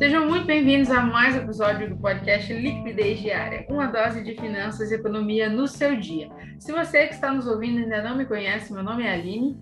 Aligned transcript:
Sejam 0.00 0.26
muito 0.26 0.46
bem-vindos 0.46 0.90
a 0.90 1.02
mais 1.02 1.34
um 1.34 1.40
episódio 1.40 1.90
do 1.90 1.94
podcast 1.94 2.50
Liquidez 2.50 3.20
Diária, 3.20 3.66
uma 3.68 3.86
dose 3.86 4.24
de 4.24 4.34
finanças 4.34 4.90
e 4.90 4.94
economia 4.94 5.50
no 5.50 5.68
seu 5.68 5.94
dia. 6.00 6.30
Se 6.58 6.72
você 6.72 7.06
que 7.06 7.12
está 7.12 7.30
nos 7.30 7.46
ouvindo 7.46 7.80
ainda 7.80 8.02
não 8.02 8.16
me 8.16 8.24
conhece, 8.24 8.72
meu 8.72 8.82
nome 8.82 9.02
é 9.02 9.12
Aline. 9.12 9.58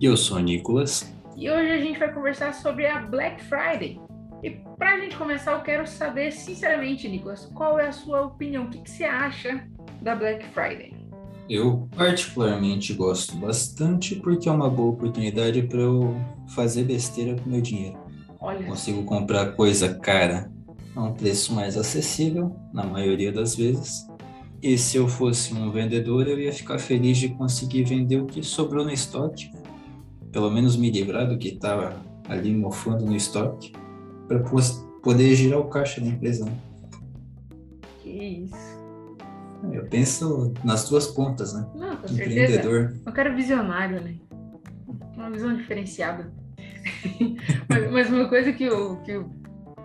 E 0.00 0.04
eu 0.04 0.16
sou 0.16 0.36
o 0.36 0.40
Nicolas. 0.40 1.12
E 1.36 1.50
hoje 1.50 1.68
a 1.68 1.78
gente 1.78 1.98
vai 1.98 2.14
conversar 2.14 2.54
sobre 2.54 2.86
a 2.86 3.00
Black 3.00 3.42
Friday. 3.42 4.00
E 4.40 4.50
para 4.78 4.94
a 4.94 5.00
gente 5.00 5.16
começar, 5.16 5.50
eu 5.50 5.62
quero 5.62 5.84
saber, 5.84 6.30
sinceramente, 6.30 7.08
Nicolas, 7.08 7.46
qual 7.46 7.80
é 7.80 7.88
a 7.88 7.92
sua 7.92 8.20
opinião? 8.20 8.66
O 8.66 8.70
que, 8.70 8.78
que 8.78 8.88
você 8.88 9.02
acha 9.02 9.66
da 10.00 10.14
Black 10.14 10.46
Friday? 10.50 10.94
Eu 11.50 11.88
particularmente 11.96 12.94
gosto 12.94 13.34
bastante 13.34 14.14
porque 14.14 14.48
é 14.48 14.52
uma 14.52 14.70
boa 14.70 14.92
oportunidade 14.92 15.60
para 15.62 15.80
eu 15.80 16.14
fazer 16.54 16.84
besteira 16.84 17.34
com 17.34 17.50
meu 17.50 17.60
dinheiro. 17.60 18.01
Olha. 18.42 18.66
Consigo 18.66 19.04
comprar 19.04 19.52
coisa 19.52 19.94
cara 19.94 20.50
a 20.96 21.02
um 21.02 21.14
preço 21.14 21.54
mais 21.54 21.76
acessível, 21.76 22.54
na 22.72 22.84
maioria 22.84 23.32
das 23.32 23.54
vezes. 23.54 24.06
E 24.60 24.76
se 24.76 24.96
eu 24.96 25.08
fosse 25.08 25.54
um 25.54 25.70
vendedor, 25.70 26.26
eu 26.26 26.38
ia 26.38 26.52
ficar 26.52 26.78
feliz 26.78 27.18
de 27.18 27.28
conseguir 27.30 27.84
vender 27.84 28.20
o 28.20 28.26
que 28.26 28.42
sobrou 28.42 28.84
no 28.84 28.90
estoque, 28.90 29.50
pelo 30.30 30.50
menos 30.50 30.76
me 30.76 30.90
livrar 30.90 31.28
do 31.28 31.38
que 31.38 31.48
estava 31.48 31.94
ali 32.28 32.54
mofando 32.54 33.04
no 33.04 33.14
estoque, 33.14 33.72
para 34.26 34.40
poder 35.02 35.34
girar 35.34 35.60
o 35.60 35.68
caixa 35.68 36.00
da 36.00 36.08
empresa. 36.08 36.44
Né? 36.44 36.52
Que 38.02 38.10
isso. 38.10 38.72
Eu 39.72 39.86
penso 39.86 40.52
nas 40.64 40.88
duas 40.88 41.06
pontas, 41.06 41.52
né? 41.54 41.64
Não, 41.74 41.96
com 41.96 42.12
Empreendedor. 42.12 42.88
certeza. 42.88 43.02
Eu 43.06 43.12
quero 43.12 43.36
visionário, 43.36 44.00
né? 44.00 44.16
Uma 45.16 45.30
visão 45.30 45.56
diferenciada. 45.56 46.32
mas, 47.68 47.90
mas, 47.90 48.10
uma 48.10 48.28
coisa 48.28 48.52
que 48.52 48.68
o, 48.68 48.96
que 49.02 49.16
o 49.16 49.30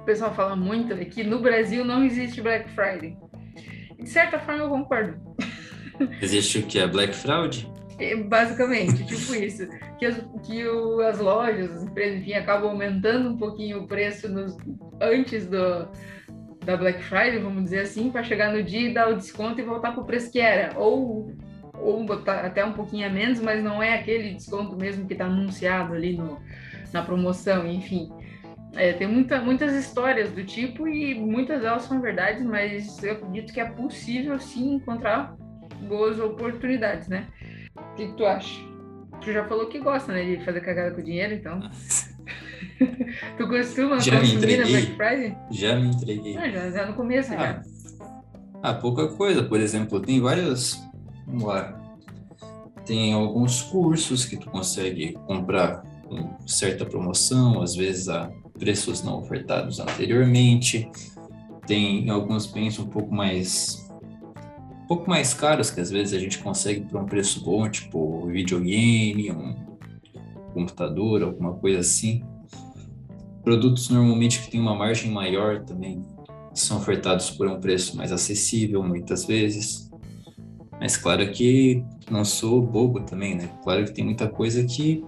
pessoal 0.06 0.34
fala 0.34 0.56
muito 0.56 0.94
é 0.94 1.06
que 1.06 1.24
no 1.24 1.40
Brasil 1.40 1.84
não 1.86 2.04
existe 2.04 2.42
Black 2.42 2.70
Friday. 2.72 3.18
De 4.00 4.10
certa 4.10 4.40
forma, 4.40 4.64
eu 4.64 4.70
concordo. 4.70 5.20
Existe 6.22 6.60
o 6.60 6.64
que? 6.64 6.80
A 6.80 6.88
Black 6.88 7.16
Fraud? 7.16 7.68
É, 8.00 8.16
basicamente, 8.16 9.04
tipo 9.06 9.34
isso. 9.34 9.68
Que, 9.98 10.06
as, 10.06 10.24
que 10.46 10.68
o, 10.68 11.02
as 11.02 11.20
lojas, 11.20 11.72
as 11.72 11.84
empresas, 11.84 12.22
enfim, 12.22 12.34
acabam 12.34 12.70
aumentando 12.70 13.30
um 13.30 13.38
pouquinho 13.38 13.80
o 13.80 13.88
preço 13.88 14.30
nos, 14.30 14.56
antes 15.02 15.48
do, 15.48 15.90
da 16.64 16.78
Black 16.78 17.02
Friday, 17.04 17.40
vamos 17.40 17.64
dizer 17.64 17.80
assim, 17.80 18.12
para 18.12 18.24
chegar 18.24 18.54
no 18.54 18.62
dia 18.62 18.90
e 18.90 18.94
dar 18.94 19.10
o 19.10 19.16
desconto 19.16 19.60
e 19.60 19.64
voltar 19.64 19.94
para 19.94 20.02
o 20.02 20.06
preço 20.06 20.32
que 20.32 20.40
era. 20.40 20.78
Ou, 20.78 21.34
ou 21.74 22.06
botar 22.06 22.46
até 22.46 22.64
um 22.64 22.74
pouquinho 22.74 23.08
a 23.08 23.10
menos, 23.10 23.40
mas 23.40 23.64
não 23.64 23.82
é 23.82 23.96
aquele 23.96 24.36
desconto 24.36 24.76
mesmo 24.76 25.08
que 25.08 25.14
está 25.14 25.26
anunciado 25.26 25.94
ali 25.94 26.16
no, 26.16 26.40
na 26.94 27.02
promoção, 27.02 27.68
enfim. 27.68 28.12
É, 28.74 28.94
tem 28.94 29.08
muita, 29.08 29.42
muitas 29.42 29.74
histórias 29.74 30.32
do 30.32 30.44
tipo 30.44 30.88
e 30.88 31.16
muitas 31.16 31.62
delas 31.62 31.84
são 31.84 32.00
verdades, 32.00 32.46
mas 32.46 33.02
eu 33.04 33.14
acredito 33.14 33.54
que 33.54 33.60
é 33.60 33.66
possível 33.66 34.40
sim 34.40 34.76
encontrar 34.76 35.36
boas 35.88 36.20
oportunidades, 36.20 37.08
né? 37.08 37.28
O 37.76 37.96
que, 37.96 38.08
que 38.08 38.14
tu 38.14 38.26
acha? 38.26 38.62
Tu 39.22 39.32
já 39.32 39.44
falou 39.46 39.68
que 39.68 39.80
gosta, 39.80 40.12
né, 40.12 40.24
de 40.24 40.46
fazer 40.46 40.62
cagada 40.62 40.94
com 40.94 41.02
dinheiro, 41.02 41.34
então. 41.34 41.60
tu 43.38 43.48
costuma 43.48 44.00
já 44.00 44.20
consumir 44.20 44.58
na 44.58 44.66
Black 44.66 44.96
Friday? 44.96 45.38
Já 45.52 45.76
me 45.76 45.88
entreguei. 45.88 46.38
Ah, 46.38 46.50
já, 46.50 46.70
já 46.70 46.86
no 46.86 46.94
começo, 46.94 47.34
ah, 47.34 47.38
já. 47.38 47.62
Ah, 48.62 48.74
pouca 48.74 49.08
coisa. 49.08 49.44
Por 49.44 49.60
exemplo, 49.60 50.00
tem 50.00 50.20
várias. 50.20 50.80
Vamos 51.26 51.44
lá. 51.44 51.78
Tem 52.86 53.14
alguns 53.14 53.62
cursos 53.64 54.26
que 54.26 54.38
tu 54.38 54.50
consegue 54.50 55.14
comprar 55.26 55.84
com 56.08 56.48
certa 56.48 56.86
promoção, 56.86 57.62
às 57.62 57.76
vezes 57.76 58.10
a 58.10 58.32
preços 58.58 59.04
não 59.04 59.20
ofertados 59.20 59.80
anteriormente. 59.80 60.90
Tem 61.66 62.10
alguns 62.10 62.46
bens 62.46 62.80
um 62.80 62.88
pouco 62.88 63.14
mais 63.14 63.86
um 64.84 64.88
pouco 64.88 65.10
mais 65.10 65.34
caros 65.34 65.70
que 65.70 65.82
às 65.82 65.92
vezes 65.92 66.14
a 66.14 66.20
gente 66.20 66.40
consegue 66.40 66.82
por 66.82 67.02
um 67.02 67.06
preço 67.06 67.44
bom, 67.44 67.70
tipo 67.70 68.26
videogame, 68.28 69.30
um 69.32 69.54
computador, 70.54 71.24
alguma 71.24 71.54
coisa 71.54 71.80
assim. 71.80 72.24
Produtos 73.44 73.90
normalmente 73.90 74.42
que 74.42 74.50
têm 74.50 74.62
uma 74.62 74.76
margem 74.76 75.12
maior 75.12 75.64
também 75.66 76.06
são 76.54 76.78
ofertados 76.78 77.30
por 77.30 77.48
um 77.48 77.60
preço 77.60 77.96
mais 77.98 78.12
acessível 78.12 78.82
muitas 78.82 79.26
vezes. 79.26 79.90
Mas 80.80 80.96
claro 80.96 81.30
que 81.32 81.84
não 82.10 82.24
sou 82.24 82.62
bobo 82.62 83.02
também, 83.02 83.36
né? 83.36 83.50
Claro 83.64 83.86
que 83.86 83.94
tem 83.94 84.06
muita 84.06 84.28
coisa 84.28 84.64
que 84.64 85.04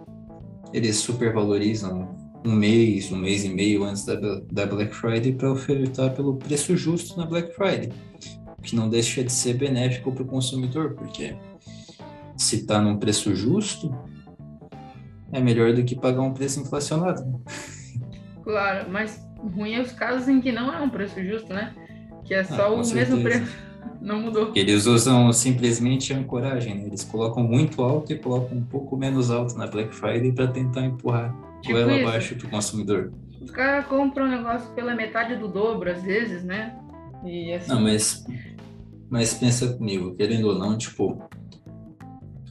eles 0.73 0.97
supervalorizam 0.97 2.15
um 2.45 2.53
mês, 2.53 3.11
um 3.11 3.17
mês 3.17 3.43
e 3.43 3.49
meio 3.49 3.83
antes 3.83 4.05
da, 4.05 4.15
da 4.51 4.65
Black 4.65 4.93
Friday 4.93 5.33
para 5.33 5.51
ofertar 5.51 6.13
pelo 6.13 6.37
preço 6.37 6.75
justo 6.77 7.17
na 7.17 7.25
Black 7.25 7.53
Friday, 7.53 7.91
que 8.63 8.75
não 8.75 8.89
deixa 8.89 9.23
de 9.23 9.31
ser 9.31 9.55
benéfico 9.55 10.11
para 10.11 10.23
o 10.23 10.27
consumidor, 10.27 10.95
porque 10.95 11.35
se 12.37 12.57
está 12.57 12.81
num 12.81 12.97
preço 12.97 13.35
justo, 13.35 13.93
é 15.31 15.39
melhor 15.39 15.73
do 15.73 15.83
que 15.83 15.95
pagar 15.95 16.21
um 16.21 16.33
preço 16.33 16.59
inflacionado. 16.59 17.23
Claro, 18.41 18.89
mas 18.89 19.23
ruim 19.37 19.75
é 19.75 19.81
os 19.81 19.91
casos 19.91 20.27
em 20.27 20.41
que 20.41 20.51
não 20.51 20.73
é 20.73 20.81
um 20.81 20.89
preço 20.89 21.23
justo, 21.23 21.53
né? 21.53 21.75
Que 22.25 22.33
é 22.33 22.39
ah, 22.39 22.45
só 22.45 22.63
ah, 22.63 22.69
o 22.71 22.83
certeza. 22.83 23.15
mesmo 23.15 23.23
preço, 23.23 23.57
não 24.01 24.21
mudou. 24.21 24.51
Eles 24.55 24.85
usam 24.85 25.31
simplesmente 25.33 26.13
ancoragem, 26.13 26.75
né? 26.75 26.85
Eles 26.85 27.03
colocam 27.03 27.43
muito 27.43 27.81
alto 27.81 28.13
e 28.13 28.17
colocam 28.17 28.57
um 28.57 28.63
pouco 28.63 28.95
menos 28.95 29.29
alto 29.29 29.57
na 29.57 29.67
Black 29.67 29.93
Friday 29.93 30.31
para 30.31 30.47
tentar 30.47 30.85
empurrar 30.85 31.35
tipo 31.61 31.77
ela 31.77 31.95
abaixo 31.95 32.35
para 32.35 32.47
o 32.47 32.49
consumidor. 32.49 33.11
Os 33.41 33.51
caras 33.51 33.85
compram 33.85 34.25
um 34.25 34.29
negócio 34.29 34.69
pela 34.73 34.95
metade 34.95 35.35
do 35.35 35.47
dobro, 35.47 35.91
às 35.91 36.01
vezes, 36.01 36.43
né? 36.43 36.77
E 37.25 37.53
assim... 37.53 37.69
Não, 37.69 37.81
mas, 37.81 38.25
mas 39.09 39.33
pensa 39.33 39.73
comigo, 39.73 40.15
querendo 40.15 40.47
ou 40.47 40.57
não, 40.57 40.77
tipo, 40.77 41.21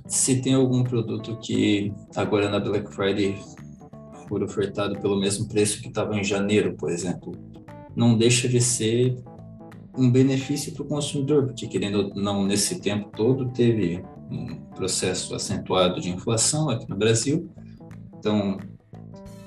se 0.06 0.40
tem 0.40 0.54
algum 0.54 0.82
produto 0.82 1.38
que 1.38 1.92
agora 2.16 2.48
na 2.48 2.58
Black 2.58 2.92
Friday 2.92 3.36
for 4.28 4.42
ofertado 4.42 4.98
pelo 5.00 5.18
mesmo 5.18 5.48
preço 5.48 5.80
que 5.80 5.88
estava 5.88 6.16
em 6.16 6.24
janeiro, 6.24 6.74
por 6.74 6.90
exemplo, 6.90 7.32
não 7.96 8.16
deixa 8.16 8.48
de 8.48 8.60
ser 8.60 9.16
um 9.98 10.10
benefício 10.10 10.72
para 10.72 10.82
o 10.82 10.86
consumidor, 10.86 11.46
porque 11.46 11.66
querendo 11.66 12.08
ou 12.08 12.14
não, 12.14 12.46
nesse 12.46 12.80
tempo 12.80 13.10
todo 13.16 13.50
teve 13.50 14.02
um 14.30 14.54
processo 14.76 15.34
acentuado 15.34 16.00
de 16.00 16.10
inflação 16.10 16.70
aqui 16.70 16.88
no 16.88 16.96
Brasil, 16.96 17.50
então 18.16 18.58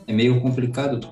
é 0.05 0.13
meio 0.13 0.41
complicado 0.41 0.99
tu, 0.99 1.09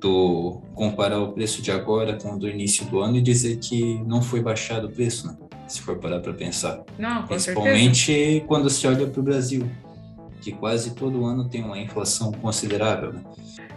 tu 0.00 0.62
comparar 0.74 1.20
o 1.20 1.32
preço 1.32 1.62
de 1.62 1.70
agora 1.70 2.18
com 2.18 2.34
o 2.34 2.38
do 2.38 2.48
início 2.48 2.84
do 2.86 3.00
ano 3.00 3.16
e 3.16 3.22
dizer 3.22 3.58
que 3.58 4.02
não 4.04 4.20
foi 4.20 4.42
baixado 4.42 4.88
o 4.88 4.90
preço, 4.90 5.26
né? 5.28 5.36
Se 5.68 5.80
for 5.80 5.98
parar 5.98 6.20
para 6.20 6.34
pensar. 6.34 6.82
Não, 6.98 7.26
Principalmente 7.26 8.12
certeza. 8.12 8.44
quando 8.46 8.68
se 8.68 8.86
olha 8.86 9.06
para 9.06 9.20
o 9.20 9.22
Brasil, 9.22 9.66
que 10.44 10.52
quase 10.52 10.94
todo 10.94 11.24
ano 11.24 11.48
tem 11.48 11.64
uma 11.64 11.78
inflação 11.78 12.30
considerável, 12.30 13.14
né? 13.14 13.22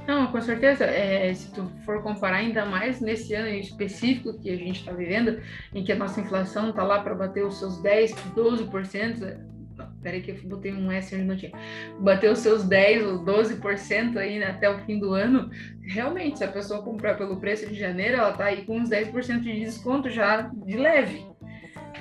Não, 0.06 0.28
com 0.28 0.42
certeza. 0.42 0.86
É, 0.86 1.34
se 1.34 1.52
tu 1.52 1.70
for 1.86 2.02
comparar 2.02 2.38
ainda 2.38 2.66
mais 2.66 3.00
nesse 3.02 3.34
ano 3.34 3.50
específico 3.50 4.40
que 4.40 4.50
a 4.50 4.56
gente 4.56 4.80
está 4.80 4.92
vivendo, 4.92 5.42
em 5.74 5.84
que 5.84 5.92
a 5.92 5.96
nossa 5.96 6.20
inflação 6.22 6.70
está 6.70 6.84
lá 6.84 7.02
para 7.02 7.16
bater 7.16 7.46
os 7.46 7.60
seus 7.60 7.82
10, 7.82 8.14
12%, 8.36 9.38
peraí 10.02 10.22
que 10.22 10.32
eu 10.32 10.38
botei 10.44 10.74
um 10.74 10.92
S 10.92 11.14
onde 11.14 11.26
não 11.26 11.36
tinha, 11.36 11.52
bateu 12.00 12.32
os 12.32 12.40
seus 12.40 12.64
10 12.64 13.06
ou 13.06 13.26
12% 13.26 14.18
aí 14.18 14.40
né, 14.40 14.48
até 14.48 14.70
o 14.70 14.80
fim 14.80 14.98
do 14.98 15.14
ano, 15.14 15.50
realmente, 15.82 16.38
se 16.38 16.44
a 16.44 16.52
pessoa 16.52 16.82
comprar 16.82 17.16
pelo 17.16 17.38
preço 17.38 17.68
de 17.68 17.76
janeiro, 17.76 18.18
ela 18.18 18.32
tá 18.32 18.46
aí 18.46 18.66
com 18.66 18.80
uns 18.80 18.90
10% 18.90 19.42
de 19.42 19.60
desconto 19.60 20.10
já 20.10 20.42
de 20.42 20.78
leve, 20.78 21.26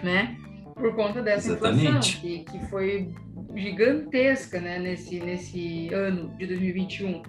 né? 0.02 0.36
Por 0.74 0.94
conta 0.94 1.22
dessa 1.22 1.52
Exatamente. 1.52 1.86
inflação, 1.86 2.20
que, 2.20 2.44
que 2.44 2.66
foi 2.66 3.12
gigantesca, 3.54 4.60
né, 4.60 4.78
nesse, 4.78 5.20
nesse 5.20 5.92
ano 5.92 6.28
de 6.36 6.46
2021. 6.46 7.22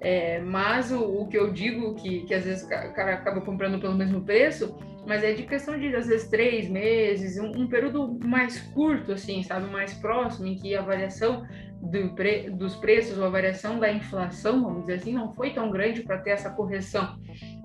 É, 0.00 0.40
mas 0.40 0.92
o, 0.92 1.02
o, 1.02 1.26
que 1.26 1.38
eu 1.38 1.52
digo 1.52 1.94
que, 1.94 2.20
que 2.20 2.34
às 2.34 2.44
vezes 2.44 2.64
o 2.64 2.68
cara 2.68 3.14
acaba 3.14 3.40
comprando 3.40 3.80
pelo 3.80 3.94
mesmo 3.94 4.20
preço, 4.22 4.76
mas 5.06 5.22
é 5.22 5.32
de 5.32 5.44
questão 5.44 5.78
de 5.78 5.94
às 5.94 6.06
vezes 6.06 6.28
três 6.28 6.68
meses, 6.68 7.38
um, 7.38 7.62
um 7.62 7.66
período 7.66 8.18
mais 8.24 8.60
curto, 8.74 9.12
assim, 9.12 9.42
sabe, 9.42 9.70
mais 9.70 9.94
próximo, 9.94 10.46
em 10.48 10.56
que 10.56 10.74
a 10.74 10.82
variação 10.82 11.46
do 11.80 12.10
pre, 12.14 12.50
dos 12.50 12.74
preços 12.76 13.16
ou 13.16 13.24
a 13.24 13.30
variação 13.30 13.78
da 13.78 13.90
inflação, 13.90 14.62
vamos 14.62 14.80
dizer 14.82 14.94
assim, 14.94 15.12
não 15.12 15.32
foi 15.32 15.50
tão 15.50 15.70
grande 15.70 16.02
para 16.02 16.18
ter 16.18 16.30
essa 16.30 16.50
correção, 16.50 17.18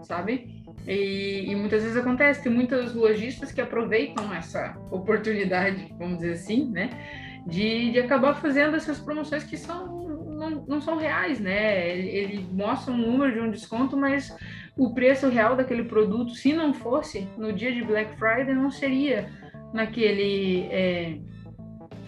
sabe? 0.03 0.61
E, 0.87 1.45
e, 1.47 1.55
muitas 1.55 1.83
vezes 1.83 1.97
acontece, 1.97 2.43
tem 2.43 2.51
muitos 2.51 2.93
lojistas 2.93 3.51
que 3.51 3.61
aproveitam 3.61 4.33
essa 4.33 4.75
oportunidade, 4.89 5.93
vamos 5.97 6.19
dizer 6.19 6.33
assim, 6.33 6.69
né? 6.69 6.89
De, 7.45 7.91
de 7.91 7.99
acabar 7.99 8.35
fazendo 8.35 8.75
essas 8.75 8.99
promoções 8.99 9.43
que 9.43 9.57
são 9.57 10.01
não, 10.41 10.65
não 10.67 10.81
são 10.81 10.97
reais, 10.97 11.39
né? 11.39 11.95
Ele, 11.97 12.45
mostra 12.51 12.91
um 12.91 12.97
número 12.97 13.33
de 13.33 13.39
um 13.39 13.51
desconto, 13.51 13.95
mas 13.95 14.35
o 14.75 14.93
preço 14.93 15.29
real 15.29 15.55
daquele 15.55 15.83
produto, 15.83 16.33
se 16.33 16.51
não 16.51 16.73
fosse 16.73 17.27
no 17.37 17.53
dia 17.53 17.71
de 17.71 17.83
Black 17.83 18.17
Friday, 18.17 18.55
não 18.55 18.71
seria 18.71 19.29
naquele, 19.71 20.67
é, 20.71 21.17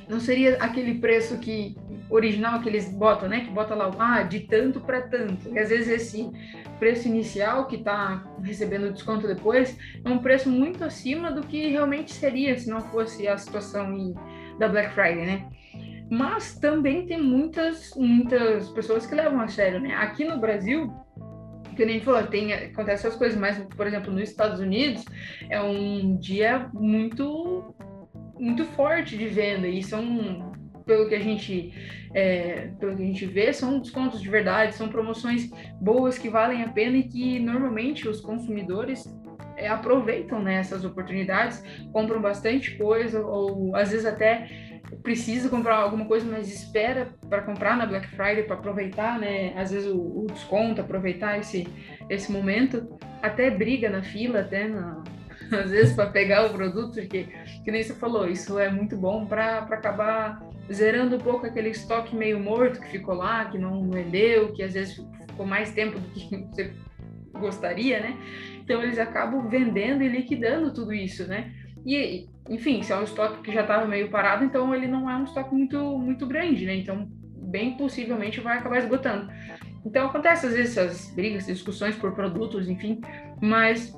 não 0.09 0.19
seria 0.19 0.57
aquele 0.57 0.95
preço 0.95 1.37
que 1.37 1.75
original 2.09 2.61
que 2.61 2.69
eles 2.69 2.89
botam, 2.89 3.29
né? 3.29 3.41
Que 3.41 3.51
bota 3.51 3.75
lá, 3.75 3.91
ah, 3.99 4.23
de 4.23 4.41
tanto 4.41 4.79
para 4.79 5.01
tanto. 5.01 5.49
E 5.49 5.59
às 5.59 5.69
vezes 5.69 5.87
esse 5.87 6.31
preço 6.79 7.07
inicial 7.07 7.67
que 7.67 7.75
está 7.75 8.23
recebendo 8.41 8.91
desconto 8.91 9.27
depois 9.27 9.77
é 10.03 10.09
um 10.09 10.17
preço 10.17 10.49
muito 10.49 10.83
acima 10.83 11.31
do 11.31 11.41
que 11.41 11.69
realmente 11.69 12.11
seria 12.11 12.57
se 12.57 12.69
não 12.69 12.81
fosse 12.81 13.27
a 13.27 13.37
situação 13.37 13.93
em, 13.95 14.13
da 14.59 14.67
Black 14.67 14.93
Friday, 14.93 15.25
né? 15.25 15.49
Mas 16.09 16.57
também 16.59 17.05
tem 17.05 17.21
muitas, 17.21 17.91
muitas 17.95 18.69
pessoas 18.69 19.05
que 19.05 19.15
levam 19.15 19.41
a 19.41 19.47
sério, 19.47 19.79
né? 19.79 19.95
Aqui 19.95 20.23
no 20.25 20.39
Brasil, 20.39 20.93
que 21.75 21.85
nem 21.85 22.01
falou, 22.01 22.25
tem, 22.27 22.53
acontece 22.53 23.07
essas 23.07 23.17
coisas, 23.17 23.39
mas, 23.39 23.57
por 23.75 23.87
exemplo, 23.87 24.11
nos 24.11 24.29
Estados 24.29 24.59
Unidos 24.59 25.05
é 25.49 25.61
um 25.61 26.17
dia 26.17 26.69
muito 26.73 27.73
muito 28.39 28.65
forte 28.65 29.15
de 29.15 29.27
venda 29.27 29.67
e 29.67 29.81
são 29.81 30.53
pelo 30.85 31.07
que 31.07 31.15
a 31.15 31.19
gente 31.19 31.73
é, 32.13 32.71
pelo 32.79 32.95
que 32.95 33.03
a 33.03 33.05
gente 33.05 33.25
vê 33.25 33.53
são 33.53 33.79
descontos 33.79 34.21
de 34.21 34.29
verdade 34.29 34.75
são 34.75 34.89
promoções 34.89 35.49
boas 35.79 36.17
que 36.17 36.29
valem 36.29 36.63
a 36.63 36.69
pena 36.69 36.97
e 36.97 37.03
que 37.03 37.39
normalmente 37.39 38.09
os 38.09 38.19
consumidores 38.19 39.07
é, 39.63 39.69
aproveitam 39.69 40.41
né, 40.41 40.55
essas 40.55 40.83
oportunidades 40.83 41.63
compram 41.91 42.21
bastante 42.21 42.77
coisa 42.77 43.21
ou 43.25 43.75
às 43.75 43.91
vezes 43.91 44.05
até 44.05 44.47
precisa 45.01 45.49
comprar 45.49 45.77
alguma 45.77 46.05
coisa, 46.05 46.29
mas 46.29 46.53
espera 46.53 47.15
para 47.29 47.41
comprar 47.41 47.77
na 47.77 47.85
Black 47.85 48.07
Friday 48.09 48.43
para 48.43 48.55
aproveitar, 48.55 49.17
né? 49.19 49.53
Às 49.57 49.71
vezes 49.71 49.89
o, 49.89 49.97
o, 49.97 50.27
desconto, 50.27 50.81
aproveitar 50.81 51.39
esse, 51.39 51.67
esse 52.09 52.31
momento, 52.31 52.97
até 53.21 53.49
briga 53.49 53.89
na 53.89 54.03
fila, 54.03 54.41
até 54.41 54.67
na, 54.67 55.01
às 55.51 55.71
vezes 55.71 55.95
para 55.95 56.09
pegar 56.09 56.45
o 56.45 56.53
produto, 56.53 56.95
porque, 56.95 57.27
que 57.63 57.71
nem 57.71 57.81
você 57.81 57.93
falou, 57.93 58.29
isso 58.29 58.59
é 58.59 58.69
muito 58.69 58.95
bom 58.95 59.25
para 59.25 59.59
acabar 59.59 60.41
zerando 60.71 61.15
um 61.15 61.19
pouco 61.19 61.45
aquele 61.45 61.69
estoque 61.69 62.15
meio 62.15 62.39
morto 62.39 62.79
que 62.79 62.89
ficou 62.89 63.15
lá, 63.15 63.45
que 63.45 63.57
não 63.57 63.89
vendeu, 63.89 64.53
que 64.53 64.63
às 64.63 64.73
vezes 64.73 64.95
ficou 65.27 65.45
mais 65.45 65.71
tempo 65.71 65.99
do 65.99 66.07
que 66.09 66.37
você 66.51 66.71
gostaria, 67.43 67.99
né? 67.99 68.17
Então 68.63 68.81
eles 68.81 68.97
acabam 68.97 69.47
vendendo 69.47 70.03
e 70.03 70.09
liquidando 70.09 70.73
tudo 70.73 70.93
isso, 70.93 71.27
né? 71.27 71.53
E, 71.85 72.27
enfim, 72.49 72.81
se 72.81 72.93
é 72.93 72.97
um 72.97 73.03
estoque 73.03 73.41
que 73.41 73.51
já 73.51 73.61
estava 73.61 73.85
meio 73.85 74.09
parado, 74.09 74.43
então 74.43 74.73
ele 74.73 74.87
não 74.87 75.09
é 75.09 75.15
um 75.15 75.25
estoque 75.25 75.53
muito, 75.53 75.77
muito 75.97 76.25
grande, 76.25 76.65
né? 76.65 76.75
Então, 76.75 77.07
bem 77.35 77.75
possivelmente 77.77 78.39
vai 78.39 78.57
acabar 78.57 78.77
esgotando. 78.77 79.29
Então, 79.85 80.07
acontece 80.07 80.45
às 80.45 80.53
vezes 80.53 80.77
essas 80.77 81.13
brigas, 81.13 81.45
discussões 81.45 81.95
por 81.95 82.13
produtos, 82.13 82.69
enfim, 82.69 83.01
mas 83.41 83.93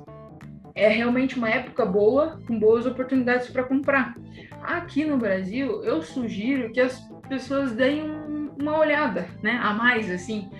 é 0.74 0.88
realmente 0.88 1.38
uma 1.38 1.48
época 1.48 1.86
boa, 1.86 2.40
com 2.46 2.58
boas 2.58 2.86
oportunidades 2.86 3.48
para 3.48 3.62
comprar. 3.62 4.14
Aqui 4.62 5.04
no 5.04 5.16
Brasil, 5.16 5.84
eu 5.84 6.02
sugiro 6.02 6.72
que 6.72 6.80
as 6.80 7.00
pessoas 7.28 7.72
deem 7.72 8.02
um, 8.02 8.50
uma 8.60 8.78
olhada, 8.78 9.28
né, 9.42 9.60
a 9.62 9.72
mais, 9.72 10.10
assim, 10.10 10.50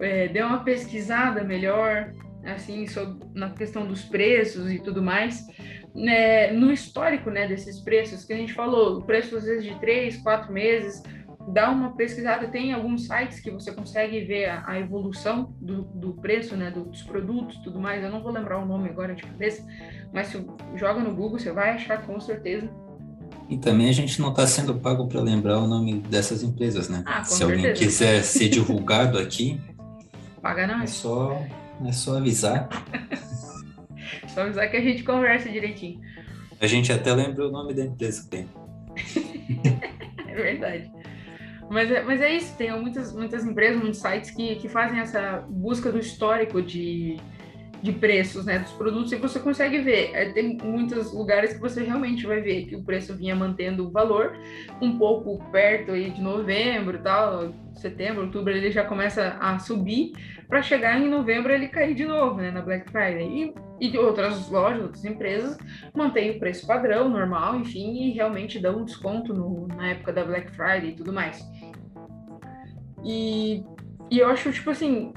é, 0.00 0.28
dê 0.28 0.42
uma 0.42 0.64
pesquisada 0.64 1.42
melhor, 1.44 2.12
assim, 2.44 2.86
sobre, 2.86 3.26
na 3.34 3.50
questão 3.50 3.86
dos 3.86 4.04
preços 4.04 4.70
e 4.70 4.78
tudo 4.78 5.02
mais, 5.02 5.46
né, 5.94 6.52
no 6.52 6.72
histórico 6.72 7.30
né, 7.30 7.46
desses 7.46 7.80
preços 7.80 8.24
que 8.24 8.32
a 8.32 8.36
gente 8.36 8.52
falou, 8.52 8.98
o 8.98 9.04
preço 9.04 9.36
às 9.36 9.44
vezes 9.44 9.64
de 9.64 9.78
três, 9.80 10.16
quatro 10.18 10.52
meses, 10.52 11.02
dá 11.52 11.70
uma 11.70 11.96
pesquisada, 11.96 12.48
tem 12.48 12.72
alguns 12.72 13.06
sites 13.06 13.40
que 13.40 13.50
você 13.50 13.72
consegue 13.72 14.20
ver 14.24 14.46
a, 14.46 14.64
a 14.66 14.78
evolução 14.78 15.54
do, 15.60 15.82
do, 15.82 16.12
preço, 16.14 16.56
né, 16.56 16.70
dos 16.70 17.02
produtos, 17.02 17.56
tudo 17.58 17.80
mais. 17.80 18.02
Eu 18.02 18.10
não 18.10 18.22
vou 18.22 18.30
lembrar 18.30 18.58
o 18.58 18.66
nome 18.66 18.88
agora 18.88 19.14
de 19.14 19.22
cabeça, 19.22 19.66
mas 20.12 20.28
se 20.28 20.46
joga 20.76 21.00
no 21.00 21.14
Google, 21.14 21.38
você 21.38 21.50
vai 21.50 21.70
achar 21.70 22.02
com 22.06 22.20
certeza. 22.20 22.70
E 23.48 23.56
também 23.56 23.88
a 23.88 23.92
gente 23.92 24.20
não 24.20 24.30
está 24.30 24.46
sendo 24.46 24.74
pago 24.74 25.06
para 25.06 25.20
lembrar 25.20 25.58
o 25.58 25.66
nome 25.66 26.00
dessas 26.00 26.42
empresas, 26.42 26.88
né? 26.88 27.02
Ah, 27.06 27.24
se 27.24 27.38
certeza. 27.38 27.58
alguém 27.60 27.74
quiser 27.74 28.22
ser 28.22 28.48
divulgado 28.50 29.18
aqui, 29.18 29.58
paga 30.40 30.66
não. 30.66 30.82
É 30.82 30.86
só, 30.86 31.42
é 31.86 31.92
só 31.92 32.16
avisar. 32.16 32.68
Só 34.28 34.42
avisar 34.42 34.70
que 34.70 34.76
a 34.76 34.80
gente 34.80 35.02
conversa 35.02 35.50
direitinho. 35.50 36.00
A 36.60 36.66
gente 36.66 36.92
até 36.92 37.12
lembra 37.12 37.46
o 37.46 37.50
nome 37.50 37.74
da 37.74 37.84
empresa 37.84 38.22
que 38.22 38.28
tem. 38.28 38.48
é 40.28 40.34
verdade. 40.34 40.90
Mas 41.68 41.90
é, 41.90 42.02
mas 42.02 42.20
é 42.20 42.34
isso, 42.34 42.56
tem 42.56 42.70
muitas, 42.80 43.12
muitas 43.12 43.44
empresas, 43.44 43.80
muitos 43.80 44.00
sites 44.00 44.30
que, 44.30 44.56
que 44.56 44.68
fazem 44.68 45.00
essa 45.00 45.44
busca 45.48 45.92
do 45.92 45.98
histórico 45.98 46.62
de, 46.62 47.18
de 47.82 47.92
preços 47.92 48.44
né, 48.44 48.58
dos 48.58 48.72
produtos 48.72 49.12
e 49.12 49.16
você 49.16 49.38
consegue 49.38 49.78
ver. 49.78 50.10
É, 50.14 50.32
tem 50.32 50.58
muitos 50.62 51.12
lugares 51.12 51.52
que 51.54 51.60
você 51.60 51.84
realmente 51.84 52.26
vai 52.26 52.40
ver 52.40 52.66
que 52.66 52.76
o 52.76 52.82
preço 52.82 53.14
vinha 53.14 53.36
mantendo 53.36 53.86
o 53.86 53.90
valor 53.90 54.36
um 54.80 54.98
pouco 54.98 55.38
perto 55.50 55.92
aí 55.92 56.10
de 56.10 56.20
novembro 56.20 56.98
tal, 56.98 57.54
setembro, 57.74 58.22
outubro 58.22 58.52
ele 58.52 58.70
já 58.70 58.84
começa 58.84 59.36
a 59.40 59.58
subir 59.58 60.12
para 60.48 60.62
chegar 60.62 60.98
em 60.98 61.08
novembro 61.08 61.52
ele 61.52 61.68
cair 61.68 61.94
de 61.94 62.06
novo, 62.06 62.38
né, 62.38 62.50
na 62.50 62.62
Black 62.62 62.90
Friday. 62.90 63.54
E, 63.80 63.88
e 63.88 63.98
outras 63.98 64.48
lojas, 64.50 64.82
outras 64.82 65.04
empresas 65.04 65.56
mantêm 65.94 66.30
o 66.30 66.38
preço 66.38 66.66
padrão, 66.66 67.08
normal, 67.08 67.56
enfim, 67.56 68.08
e 68.08 68.12
realmente 68.12 68.58
dão 68.58 68.80
um 68.80 68.84
desconto 68.84 69.32
no, 69.34 69.68
na 69.68 69.90
época 69.90 70.12
da 70.12 70.24
Black 70.24 70.50
Friday 70.50 70.90
e 70.90 70.94
tudo 70.94 71.12
mais. 71.12 71.44
E, 73.04 73.62
e 74.10 74.18
eu 74.18 74.28
acho, 74.28 74.50
tipo 74.50 74.70
assim, 74.70 75.12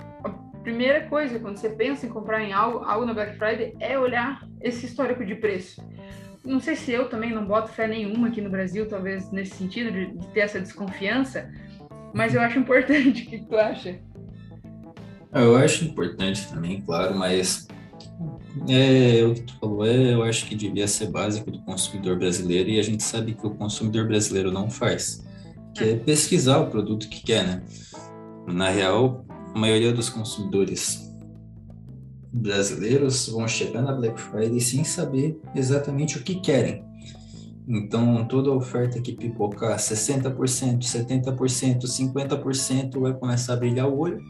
primeira 0.63 1.01
coisa 1.07 1.39
quando 1.39 1.57
você 1.57 1.69
pensa 1.69 2.05
em 2.05 2.09
comprar 2.09 2.43
em 2.43 2.53
algo, 2.53 2.79
algo 2.85 3.05
na 3.05 3.13
Black 3.13 3.37
Friday 3.37 3.75
é 3.79 3.97
olhar 3.97 4.47
esse 4.61 4.85
histórico 4.85 5.25
de 5.25 5.35
preço. 5.35 5.83
Não 6.43 6.59
sei 6.59 6.75
se 6.75 6.91
eu 6.91 7.07
também 7.07 7.31
não 7.31 7.45
boto 7.45 7.69
fé 7.69 7.87
nenhuma 7.87 8.29
aqui 8.29 8.41
no 8.41 8.49
Brasil, 8.49 8.87
talvez 8.87 9.31
nesse 9.31 9.55
sentido, 9.55 9.91
de, 9.91 10.17
de 10.17 10.27
ter 10.27 10.41
essa 10.41 10.59
desconfiança, 10.59 11.51
mas 12.13 12.33
eu 12.33 12.41
acho 12.41 12.57
importante. 12.57 13.23
O 13.23 13.29
que 13.29 13.45
tu 13.45 13.55
acha? 13.55 13.99
Eu 15.33 15.55
acho 15.55 15.85
importante 15.85 16.47
também, 16.49 16.81
claro, 16.81 17.15
mas 17.15 17.67
é 18.67 19.23
o 19.23 19.33
que 19.33 19.41
tu 19.43 19.53
falou, 19.59 19.85
é, 19.85 20.13
eu 20.13 20.23
acho 20.23 20.45
que 20.45 20.55
devia 20.55 20.87
ser 20.87 21.07
básico 21.07 21.49
do 21.49 21.61
consumidor 21.61 22.17
brasileiro 22.17 22.69
e 22.69 22.79
a 22.79 22.83
gente 22.83 23.01
sabe 23.01 23.33
que 23.33 23.45
o 23.45 23.51
consumidor 23.51 24.07
brasileiro 24.07 24.51
não 24.51 24.69
faz, 24.69 25.25
que 25.73 25.83
é 25.83 25.95
pesquisar 25.95 26.59
o 26.59 26.69
produto 26.69 27.07
que 27.07 27.23
quer, 27.23 27.45
né? 27.45 27.63
Na 28.47 28.69
real, 28.69 29.25
a 29.53 29.59
maioria 29.59 29.91
dos 29.91 30.09
consumidores 30.09 31.09
brasileiros 32.31 33.27
vão 33.27 33.47
chegar 33.47 33.81
na 33.81 33.93
Black 33.93 34.19
Friday 34.19 34.59
sem 34.59 34.83
saber 34.83 35.39
exatamente 35.53 36.17
o 36.17 36.23
que 36.23 36.35
querem. 36.35 36.83
Então, 37.67 38.25
toda 38.25 38.51
oferta 38.51 38.99
que 39.01 39.13
pipocar 39.13 39.77
60%, 39.77 40.79
70%, 40.79 41.81
50% 41.83 42.99
vai 42.99 43.13
começar 43.13 43.53
a 43.53 43.57
brilhar 43.57 43.87
o 43.87 43.99
olho. 43.99 44.21